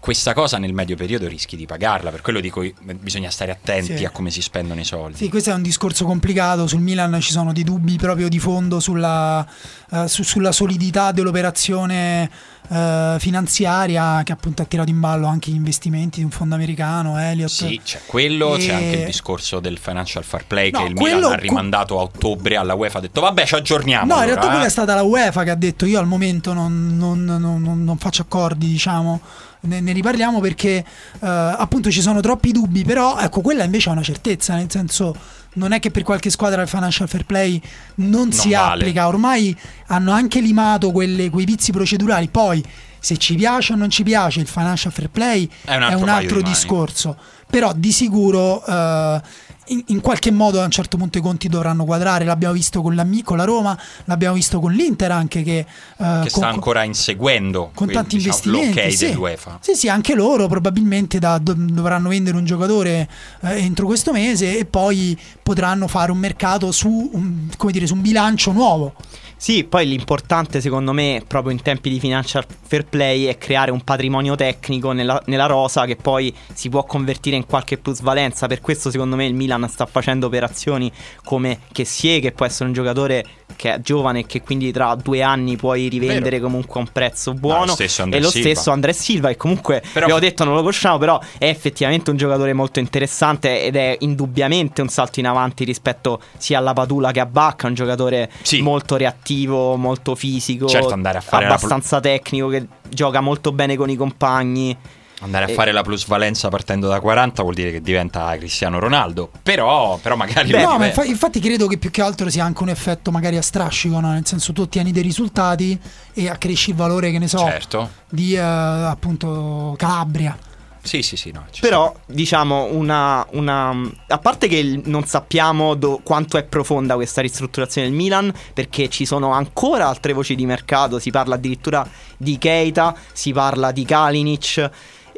[0.08, 2.64] questa cosa nel medio periodo rischi di pagarla, per quello dico
[3.01, 4.05] bisogna stare attenti Sì.
[4.05, 5.18] a come si spendono i soldi.
[5.18, 6.66] Sì, questo è un discorso complicato.
[6.66, 9.45] Sul Milan ci sono dei dubbi proprio di fondo sulla,
[9.91, 12.32] eh, su- sulla solidità dell'operazione
[12.70, 17.18] eh, finanziaria che appunto ha tirato in ballo anche gli investimenti di un fondo americano,
[17.18, 17.49] Elliott.
[17.51, 20.93] Sì, c'è quello, c'è E- anche il discorso del financial fair play No, che il
[20.95, 24.05] quello Milan ha rimandato a ottobre alla UEFA, ha detto vabbè ci aggiorniamo.
[24.05, 26.07] No, in allora, realtà eh." quella è stata la UEFA che ha detto io al
[26.07, 29.20] momento non, non- non- non- non faccio accordi, diciamo,
[29.61, 30.86] ne, ne riparliamo perché eh,
[31.22, 35.15] appunto ci sono troppi dubbi, però ecco quella invece è una certezza, nel senso
[35.54, 37.60] non è che per qualche squadra il financial fair play
[37.95, 38.82] non, si vale.
[38.82, 39.56] applica, ormai
[39.88, 42.64] hanno anche limato quelle- quei vizi procedurali, poi
[43.00, 46.28] se ci piace o non ci piace il financial fair play È un altro paio
[46.28, 46.43] di mani.
[46.43, 47.18] discorso,
[47.50, 49.22] però di sicuro eh,
[49.68, 52.95] in, in qualche modo a un certo punto i conti dovranno quadrare, l'abbiamo visto con
[52.95, 56.43] la, Mi- con la Roma, l'abbiamo visto con l'Inter anche che, eh, che sta con-
[56.43, 59.05] ancora inseguendo con quel, tanti diciamo, investimenti l'ok sì.
[59.07, 59.57] dell'UEFA.
[59.61, 63.07] Sì, sì, anche loro probabilmente da- do- dovranno vendere un giocatore
[63.41, 67.93] eh, entro questo mese e poi potranno fare un mercato su un, come dire, su
[67.95, 68.93] un bilancio nuovo.
[69.40, 73.84] Sì, poi l'importante secondo me, proprio in tempi di financial fair play, è creare un
[73.84, 78.48] patrimonio tecnico nella, nella rosa che poi si può convertire in qualche plusvalenza.
[78.48, 80.92] Per questo secondo me il Milan sta facendo operazioni
[81.24, 83.24] come Kessie, che può essere un giocatore
[83.56, 86.43] che è giovane e che quindi tra due anni puoi rivendere Vero.
[86.43, 87.66] comunque a un prezzo No, buono.
[87.66, 88.50] lo stesso e André lo Silva.
[88.50, 92.18] stesso Andrea Silva, che comunque Però- abbiamo detto non lo conosciamo, però è effettivamente un
[92.18, 97.20] giocatore molto interessante ed è indubbiamente un salto in avanti rispetto sia alla Padula che
[97.20, 98.62] a Bacca, un giocatore Sì.
[98.62, 104.76] molto reattivo, molto fisico, Certo, abbastanza tecnico, che gioca molto bene con i compagni.
[105.22, 105.53] Andare a Eh.
[105.53, 109.32] fare la plusvalenza partendo da 40 vuol dire che diventa Cristiano Ronaldo.
[109.41, 112.61] Però, però magari Beh, no, ma infa- infatti credo che più che altro sia anche
[112.61, 114.11] un effetto magari a strascico, no?
[114.11, 115.80] nel senso tu ottieni dei risultati
[116.13, 117.89] e accresci il valore, che ne so, Certo.
[118.09, 120.38] di eh, appunto Calabria.
[120.84, 123.76] Sì, sì, sì, no, Però, diciamo, una, una-
[124.07, 129.05] A parte che non sappiamo do- quanto è profonda questa ristrutturazione del Milan, perché ci
[129.05, 130.97] sono ancora altre voci di mercato.
[130.99, 134.70] Si parla addirittura di Keita, si parla di Kalinic.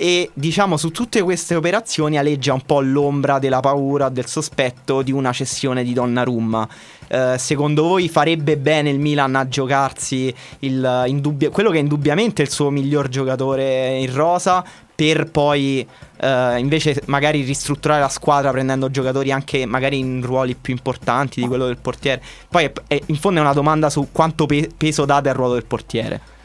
[0.02, 5.12] E diciamo su tutte queste operazioni aleggia un po' l'ombra della paura, del sospetto di
[5.12, 6.66] una cessione di Donnarumma.
[7.10, 12.42] Eh, secondo voi farebbe bene il Milan a giocarsi il, indubbia- quello che è indubbiamente
[12.42, 14.64] il suo miglior giocatore in rosa
[14.96, 15.86] per poi
[16.22, 21.48] eh, invece magari ristrutturare la squadra prendendo giocatori anche magari in ruoli più importanti di
[21.48, 22.22] quello del portiere.
[22.48, 25.56] Poi è- è- in fondo è una domanda su quanto pe- peso date al ruolo
[25.56, 26.38] del portiere.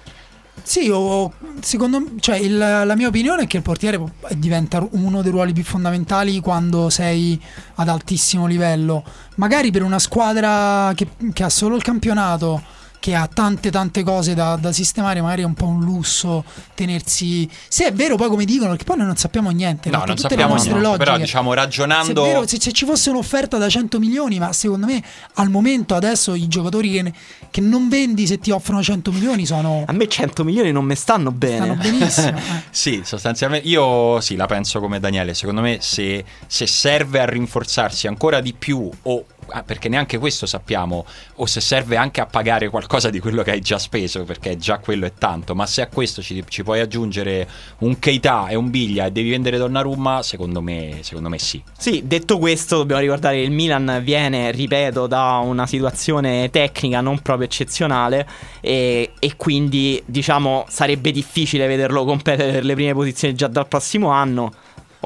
[0.66, 4.00] Sì, o, secondo cioè il- la mia opinione è che il portiere
[4.34, 7.38] diventa uno dei ruoli più fondamentali quando sei
[7.74, 9.04] ad altissimo livello.
[9.36, 12.62] Magari per una squadra che, che ha solo il campionato,
[13.04, 16.42] che ha tante tante cose da, da sistemare, magari è un po' un lusso
[16.72, 17.46] tenersi...
[17.68, 19.90] Se è vero poi come dicono, perché poi noi non sappiamo niente.
[19.90, 21.04] No, non tutte sappiamo le nostre niente, logiche.
[21.04, 24.54] però diciamo Se, è ragionando vero, se, se ci fosse un'offerta da 100 milioni, ma
[24.54, 25.02] secondo me
[25.34, 27.12] al momento adesso i giocatori che,
[27.50, 29.84] che non vendi se ti offrono 100 milioni sono...
[29.86, 31.56] A me 100 milioni non mi stanno bene.
[31.56, 32.38] Stanno benissimo.
[32.40, 32.62] eh.
[32.70, 35.34] Sì, sostanzialmente io sì, la penso come Daniele.
[35.34, 39.24] Secondo me se, se serve a rinforzarsi ancora di più o
[39.64, 41.04] perché neanche questo sappiamo
[41.36, 44.78] o se serve anche a pagare qualcosa di quello che hai già speso perché già
[44.78, 48.70] quello è tanto ma se a questo ci, ci puoi aggiungere un Keita e un
[48.70, 53.36] Biglia e devi vendere Donnarumma secondo me, secondo me sì Sì, detto questo, dobbiamo ricordare
[53.36, 58.26] che il Milan viene, ripeto, da una situazione tecnica non proprio eccezionale
[58.60, 64.08] e, e quindi, diciamo, sarebbe difficile vederlo competere per le prime posizioni già dal prossimo
[64.08, 64.52] anno.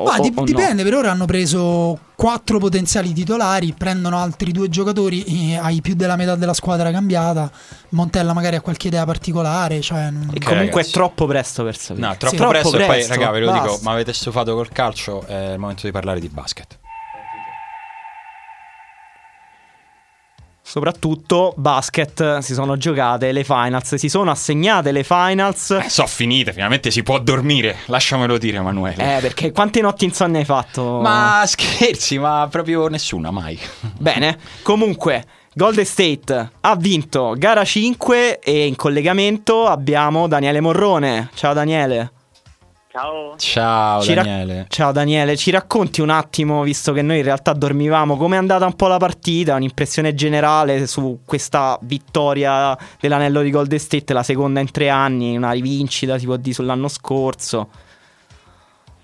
[0.01, 0.45] O- Ma o- di- o no.
[0.45, 5.23] dipende, per ora hanno preso quattro potenziali titolari, prendono altri due giocatori,
[5.53, 7.51] e hai più della metà della squadra cambiata,
[7.91, 10.91] Montella magari ha qualche idea particolare, cioè non- E Ok, comunque ragazzi.
[10.91, 12.07] è troppo presto per sapere.
[12.07, 12.47] no, troppo, Sì.
[12.47, 13.81] presto, e poi presto, raga ve lo dico basta.
[13.85, 16.79] ma avete stufato col calcio è il momento di parlare di basket
[20.71, 25.71] Soprattutto basket si sono giocate le finals, si sono assegnate le finals.
[25.71, 30.39] eh, so finite finalmente si può dormire lasciamelo dire Emanuele Eh, perché quante notti insonne
[30.41, 31.01] hai fatto?
[31.01, 33.59] ma scherzi ma proprio nessuna mai
[33.99, 41.31] Bene, comunque Golden State ha vinto gara 5 e in collegamento abbiamo Daniele Morrone.
[41.35, 42.13] Ciao Daniele.
[42.99, 43.37] Ciao.
[43.37, 44.67] Ciao Ci ra- Daniele.
[44.69, 48.75] Ciao Daniele, ci racconti un attimo, visto che noi in realtà dormivamo, com'è andata un
[48.75, 54.73] po' la partita, un'impressione generale su questa vittoria dell'anello di Golden State, la seconda in
[54.73, 57.69] tre anni, una rivincita si può dire sull'anno scorso.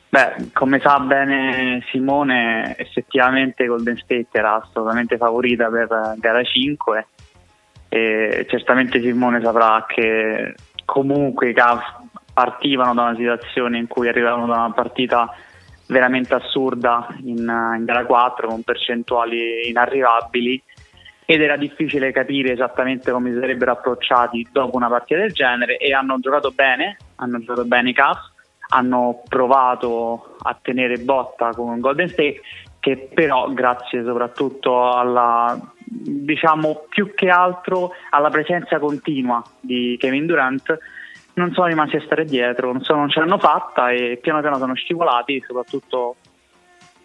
[0.08, 7.06] Beh, come sa bene Simone, effettivamente Golden State era assolutamente favorita per gara 5
[7.88, 12.02] e certamente Simone saprà che comunque i Cavs
[12.34, 15.32] partivano da una situazione in cui arrivavano da una partita
[15.86, 20.62] veramente assurda in, in gara 4 con percentuali inarrivabili
[21.26, 25.94] ed era difficile capire esattamente come si sarebbero approcciati dopo una partita del genere e
[25.94, 28.32] hanno giocato bene, hanno giocato bene i Cavs,
[28.70, 32.40] hanno provato a tenere botta con Golden State
[32.80, 40.78] che però grazie soprattutto alla diciamo più che altro alla presenza continua di Kevin Durant
[41.34, 44.58] non sono rimasti a stare dietro, non, so, non ce l'hanno fatta e piano piano
[44.58, 46.16] sono scivolati, soprattutto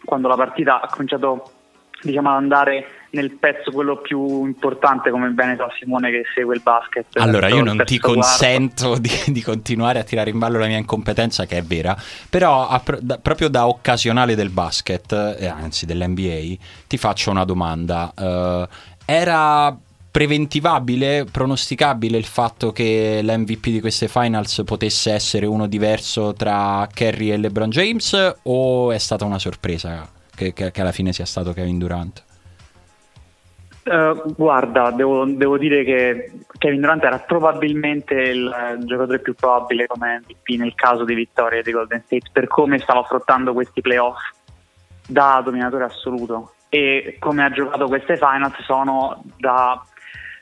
[0.06, 1.52] quando la partita ha cominciato
[2.02, 6.62] diciamo, ad andare nel pezzo quello più importante come bene sa Simone che segue il
[6.62, 7.08] basket.
[7.18, 11.46] Allora io non ti consento di, di continuare a tirare in ballo la mia incompetenza
[11.46, 11.98] che è vera,
[12.30, 16.56] però a da- proprio da occasionale del basket, eh, anzi dell'NBA,
[16.88, 18.14] ti faccio una domanda.
[18.16, 18.68] Eh,
[19.06, 19.76] era
[20.20, 27.32] preventivabile, pronosticabile il fatto che l'MVP di queste finals potesse essere uno diverso tra Kerry
[27.32, 30.06] e LeBron James o è stata una sorpresa
[30.36, 32.24] che, che- che alla fine sia stato Kevin Durant?
[33.84, 39.88] Eh, guarda, devo, devo dire che Kevin Durant era probabilmente il eh, giocatore più probabile
[39.88, 44.20] come MVP nel caso di vittoria di Golden State per come stava affrontando questi playoff
[45.08, 49.82] da dominatore assoluto e come ha giocato queste finals sono da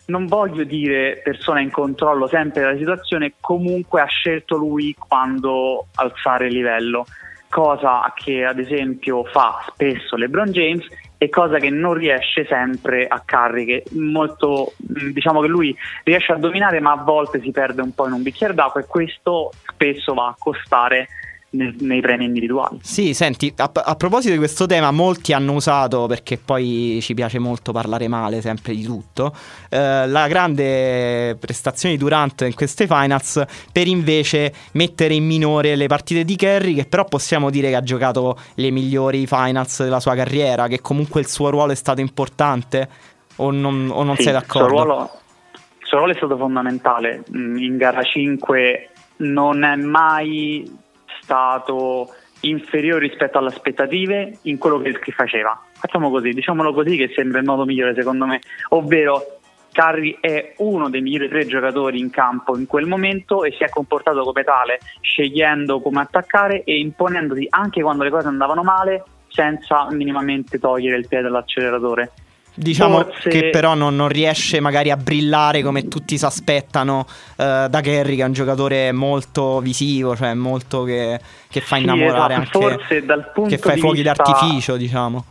[0.08, 6.48] non voglio dire persona in controllo sempre della situazione, comunque ha scelto lui quando alzare
[6.48, 7.06] il livello,
[7.50, 10.86] cosa che ad esempio fa spesso LeBron James
[11.18, 16.32] e cosa che non riesce sempre a Curry, che molto mh, diciamo che lui riesce
[16.32, 19.52] a dominare ma a volte si perde un po' in un bicchiere d'acqua e questo
[19.66, 21.08] spesso va a costare
[21.50, 22.80] nei premi individuali.
[22.82, 27.40] Sì, senti, a, a proposito di questo tema, molti hanno usato, perché poi ci piace
[27.40, 29.34] molto parlare male sempre di tutto,
[29.70, 35.88] eh, la grande prestazione di Durant in queste finals per invece mettere in minore le
[35.88, 40.16] partite di Kerry, che però possiamo dire che ha giocato le migliori finals della sua
[40.16, 42.90] carriera, che comunque il suo ruolo è stato importante,
[43.38, 44.68] o non, o non Sì, sei Il d'accordo?
[44.68, 45.12] suo, ruolo,
[45.80, 47.24] il suo ruolo è stato fondamentale.
[47.36, 50.70] Mm, In gara 5 non è mai
[51.28, 52.08] stato
[52.42, 55.62] inferiore rispetto alle aspettative in quello che, che faceva.
[55.74, 59.40] Facciamo così, diciamolo così che sembra il modo migliore secondo me, ovvero
[59.74, 63.70] Curry è uno dei migliori tre giocatori in campo in quel momento e si è
[63.70, 69.88] comportato come tale, scegliendo come attaccare e imponendosi anche quando le cose andavano male senza
[69.92, 72.12] minimamente togliere il piede dall'acceleratore.
[72.60, 77.06] Diciamo Forse- che però non, non riesce magari a brillare come tutti si aspettano
[77.36, 81.84] eh, da Kerry, che è un giocatore molto visivo, cioè molto che, che fa Sì,
[81.84, 85.26] innamorare esatto, anche, forse dal punto che fa i fuochi vista- d'artificio, diciamo.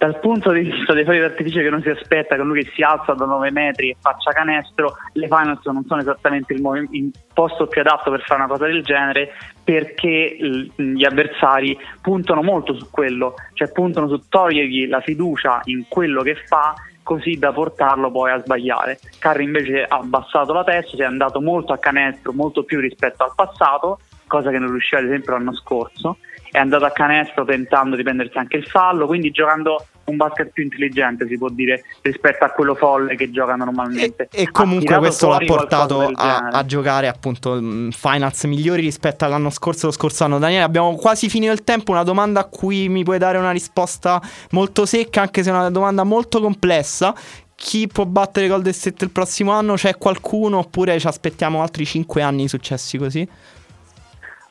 [0.00, 2.80] Dal punto di vista dei fuochi d'artificio che non si aspetta, con lui che si
[2.80, 7.10] alza da 9 metri e faccia canestro, le finals non sono esattamente il, mo- il
[7.34, 10.38] posto più adatto per fare una cosa del genere perché
[10.74, 16.34] gli avversari puntano molto su quello, cioè puntano su togliergli la fiducia in quello che
[16.46, 19.00] fa così da portarlo poi a sbagliare.
[19.18, 23.22] Curry invece ha abbassato la testa, si è andato molto a canestro, molto più rispetto
[23.22, 26.16] al passato, cosa che non riusciva ad esempio l'anno scorso,
[26.50, 30.64] è andato a canestro tentando di prendersi anche il fallo, quindi giocando un basket più
[30.64, 34.28] intelligente si può dire rispetto a quello folle che gioca E, normalmente.
[34.30, 39.50] e Ha comunque questo l'ha portato a, a giocare appunto mm, finals migliori rispetto all'anno
[39.50, 40.38] scorso e lo scorso anno.
[40.38, 41.92] Daniele, abbiamo quasi finito il tempo.
[41.92, 44.20] Una domanda a cui mi puoi dare una risposta
[44.50, 47.14] molto secca, anche se è una domanda molto complessa.
[47.54, 49.74] Chi può battere Golden State il prossimo anno?
[49.74, 53.28] C'è qualcuno oppure ci aspettiamo altri 5 anni di successi così?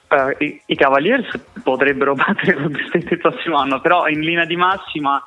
[0.09, 1.29] Eh, i, i Cavaliers
[1.61, 5.23] potrebbero battere Golden State il prossimo anno, però in linea di massima,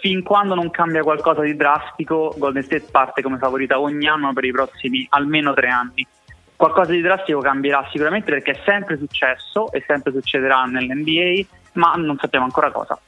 [0.00, 4.44] fin quando non cambia qualcosa di drastico, Golden State parte come favorita ogni anno per
[4.44, 6.06] i prossimi almeno tre anni.
[6.54, 12.18] Qualcosa di drastico cambierà sicuramente perché è sempre successo e sempre succederà nell'NBA, ma non
[12.18, 12.98] sappiamo ancora cosa.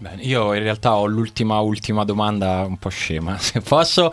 [0.00, 4.12] Bene, io in realtà ho l'ultima ultima domanda un po' scema, se posso.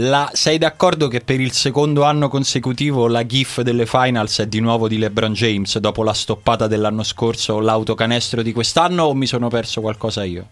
[0.00, 4.60] La- sei d'accordo che per il secondo anno consecutivo la GIF delle finals è di
[4.60, 9.48] nuovo di LeBron James dopo la stoppata dell'anno scorso l'autocanestro di quest'anno o mi sono
[9.48, 10.50] perso qualcosa io?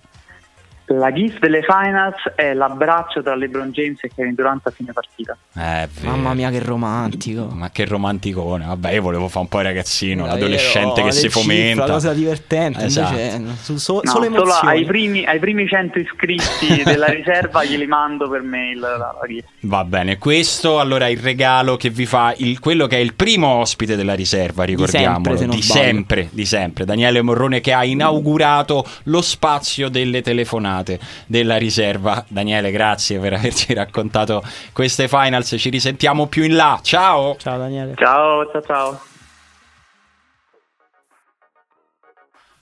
[0.88, 5.36] La gif delle finals è l'abbraccio tra LeBron James e Kevin Durant a fine partita.
[5.56, 5.88] Eh.
[6.02, 7.48] Mamma mia, che romantico.
[7.52, 8.66] Ma che romanticone.
[8.66, 11.86] Vabbè, io volevo fare un po' il ragazzino, Davvero, l'adolescente che le si cifre, fomenta.
[11.86, 13.18] La cosa divertente, Esatto.
[13.18, 14.68] invece su- so- No, solo solo emozioni.
[14.78, 19.44] ai primi, ai primi 100 iscritti della riserva glieli mando per mail la, la gif.
[19.62, 23.14] Va bene, questo allora è il regalo che vi fa il- quello che è il
[23.14, 26.44] primo ospite della riserva, ricordiamolo, sempre, se di
[30.82, 32.24] telefonate della riserva.
[32.28, 36.78] Daniele, grazie per averci raccontato queste finals, ci risentiamo più in là.
[36.82, 37.36] Ciao!
[37.38, 37.94] Ciao Daniele.
[37.96, 39.00] Ciao, ciao, ciao.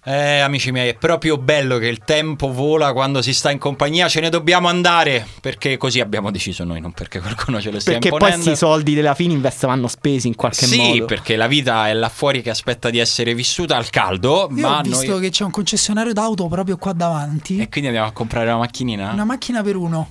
[0.06, 4.06] Eh, amici miei, è proprio bello che il tempo vola quando si sta in compagnia,
[4.06, 7.92] ce ne dobbiamo andare, perché così abbiamo deciso noi, non perché qualcuno ce lo stia
[7.92, 8.44] Perché poi imponendo.
[8.44, 11.04] questi soldi della Fininvest vanno spesi in qualche sì, modo.
[11.06, 14.78] perché la vita è là fuori che aspetta di essere vissuta al caldo, Io ma
[14.78, 15.20] ho visto noi...
[15.22, 17.58] che c'è un concessionario d'auto proprio qua davanti.
[17.58, 19.10] E quindi andiamo a comprare una macchinina?
[19.10, 20.08] Una macchina per uno.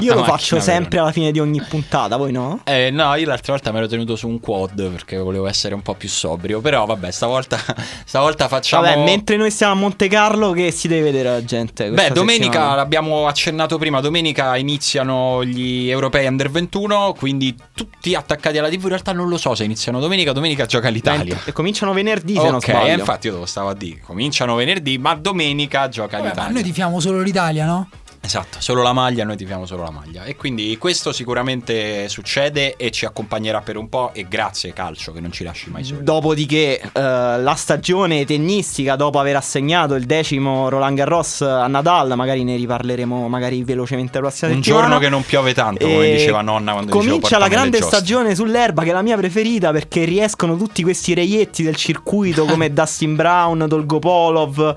[0.00, 2.60] Io lo faccio sempre alla fine di ogni puntata, voi no?
[2.64, 5.82] Eh, no, io l'altra volta mi ero tenuto su un quad perché volevo essere un
[5.82, 6.60] po' più sobrio.
[6.60, 7.58] Però vabbè, stavolta,
[8.04, 8.84] stavolta facciamo.
[8.84, 11.90] Vabbè, mentre noi stiamo a Monte Carlo, che si deve vedere la gente?
[11.90, 12.74] Beh, domenica settimana?
[12.76, 14.00] l'abbiamo accennato prima.
[14.00, 17.14] Domenica iniziano gli europei under 21.
[17.18, 18.82] Quindi tutti attaccati alla TV.
[18.82, 20.32] In realtà non lo so se iniziano domenica.
[20.32, 21.38] Domenica gioca l'Italia.
[21.44, 22.86] E cominciano venerdì, se non Ok, sbaglio.
[22.86, 24.00] eh, infatti io stavo a dire.
[24.00, 26.52] Cominciano venerdì, ma domenica gioca Vabbè, ma l'Italia.
[26.52, 27.88] noi tifiamo solo l'Italia, no?
[28.24, 30.22] Esatto, solo la maglia, noi tifiamo solo la maglia.
[30.22, 34.10] E quindi questo sicuramente succede e ci accompagnerà per un po'.
[34.14, 36.04] E grazie, calcio, che non ci lasci mai soli.
[36.04, 42.44] Dopodiché eh, la stagione tennistica, dopo aver assegnato il decimo Roland Garros a Nadal, magari
[42.44, 44.82] ne riparleremo magari velocemente la prossima Un settimana.
[44.82, 48.84] giorno che non piove tanto, come E diceva nonna quando Comincia la grande stagione sull'erba,
[48.84, 53.64] che è la mia preferita, perché riescono tutti questi reietti del circuito come Dustin Brown,
[53.66, 54.74] Dolgopolov.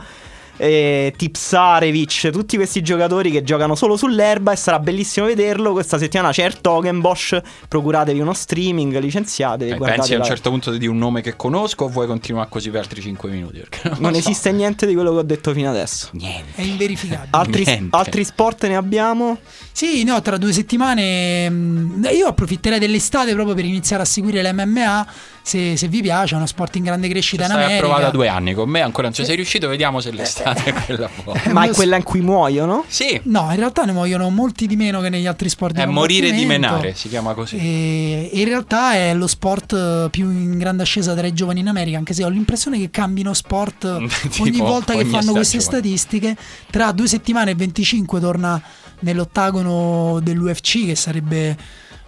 [0.57, 5.73] E Tipsarevic, tutti questi giocatori che giocano solo sull'erba e sarà bellissimo vederlo.
[5.73, 9.71] Questa settimana c'è Ertogenbosch, procuratevi uno streaming, licenziatevi.
[9.71, 12.69] Eh, pensi a un certo punto di un nome che conosco o vuoi continuare così
[12.69, 13.61] per altri 5 minuti?
[13.83, 14.19] Non, Non so.
[14.19, 16.09] esiste niente di quello che ho detto fino adesso.
[16.13, 16.61] niente.
[16.61, 17.27] È inverificabile.
[17.31, 19.37] Altri, altri sport ne abbiamo?
[19.71, 25.07] Sì, no, tra due settimane mh, io approfitterei dell'estate proprio per iniziare a seguire l'MMA.
[25.47, 27.85] Se, se vi piace, è uno sport in grande crescita in Stai a America.
[27.85, 30.73] provare da due anni con me, ancora non ci sei riuscito, vediamo se l'estate è
[30.85, 31.43] quella buona.
[31.43, 32.83] Eh, Ma è quella in cui muoiono?
[32.87, 35.85] Sì, No, in realtà ne muoiono molti di meno che negli altri sport di è
[35.85, 37.57] morire di menare, si chiama così.
[37.57, 41.67] E in realtà è lo sport eh, più in grande ascesa tra i giovani in
[41.67, 43.83] America, anche se ho l'impressione che cambino sport
[44.39, 45.83] ogni volta che ogni fanno queste stagione.
[45.83, 46.35] statistiche.
[46.71, 48.59] Tra due settimane e 25 torna
[49.01, 51.55] nell'ottagono dell'UFC, che sarebbe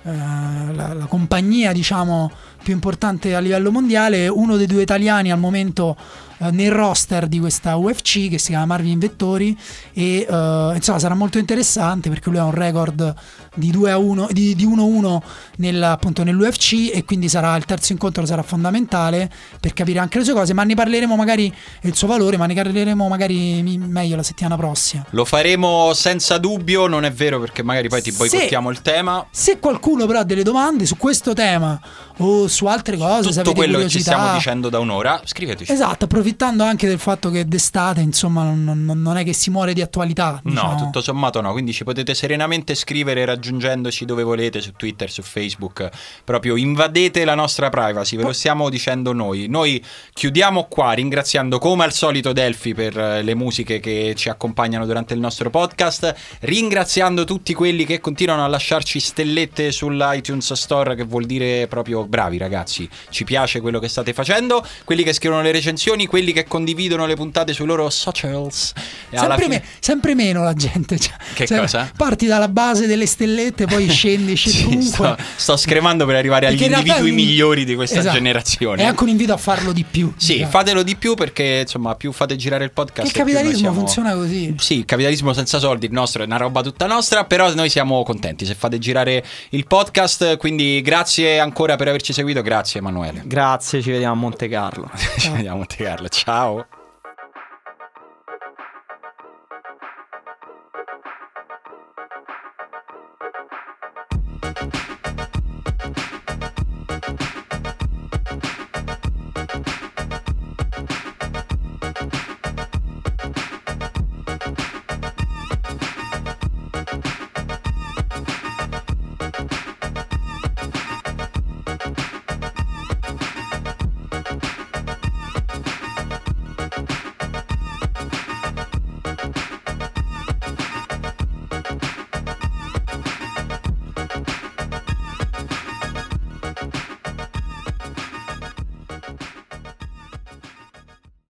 [0.04, 2.32] eh, la, la compagnia, diciamo,
[2.64, 4.28] più importante a livello mondiale.
[4.28, 5.96] Uno dei due italiani al momento
[6.40, 9.58] eh, nel roster di questa UFC che si chiama Marvin Vettori
[9.94, 13.16] e eh, insomma sarà molto interessante perché lui ha un record
[13.58, 15.20] di 2 a 1 di, di 1-1
[15.58, 19.30] nel, appunto nell'UFC e quindi sarà il terzo incontro sarà fondamentale
[19.60, 22.54] per capire anche le sue cose ma ne parleremo magari il suo valore ma ne
[22.54, 27.88] parleremo magari meglio la settimana prossima Lo faremo senza dubbio, non è vero perché magari
[27.90, 29.26] poi ti boicottiamo il tema.
[29.32, 31.80] se qualcuno però ha delle domande su questo tema
[32.18, 35.72] o su altre cose se Tutto quello che ci curiosità stiamo dicendo da un'ora, scriveteci.
[35.72, 39.82] Esatto, approfittando anche del fatto che d'estate, insomma, non, non- è che si muore di
[39.82, 40.40] attualità.
[40.44, 40.76] No, diciamo.
[40.76, 45.90] tutto sommato no, quindi ci potete serenamente scrivere raggiungendoci dove volete su Twitter, su Facebook,
[46.24, 49.48] proprio invadete la nostra privacy, ve lo stiamo dicendo noi.
[49.48, 49.84] Noi
[50.14, 55.14] chiudiamo qua ringraziando come al solito Delphi per eh, le musiche che ci accompagnano durante
[55.14, 61.26] il nostro podcast, ringraziando tutti quelli che continuano a lasciarci stellette sull'iTunes Store, che vuol
[61.26, 66.06] dire proprio bravi ragazzi, ci piace quello che state facendo, quelli che scrivono le recensioni,
[66.06, 68.74] quelli che condividono le puntate sui loro socials.
[69.12, 70.98] Sempre, fine- me- sempre meno la gente.
[71.00, 71.90] cioè, Che cioè, cosa?
[71.96, 73.27] Parti dalla base delle stellette,
[73.66, 74.88] poi scendi, scendi Sì, comunque.
[74.88, 78.16] sto, sto scremando per arrivare agli Perché realtà individui è migliori di questa Esatto.
[78.16, 78.82] generazione.
[78.82, 80.14] È anche un invito a farlo di più.
[80.18, 80.50] Sì, diciamo.
[80.52, 83.04] fatelo di più perché insomma più fate girare il podcast.
[83.04, 84.56] Noi capitalismo siamo- funziona così.
[84.58, 88.04] Sì, il capitalismo senza soldi, il nostro è una roba tutta nostra, però noi siamo
[88.04, 93.22] contenti se fate girare il podcast, quindi grazie ancora per averci seguito, grazie Emanuele.
[93.26, 94.90] Grazie, ci vediamo a Monte Carlo.
[95.18, 96.68] Ci vediamo a Monte Carlo, ciao.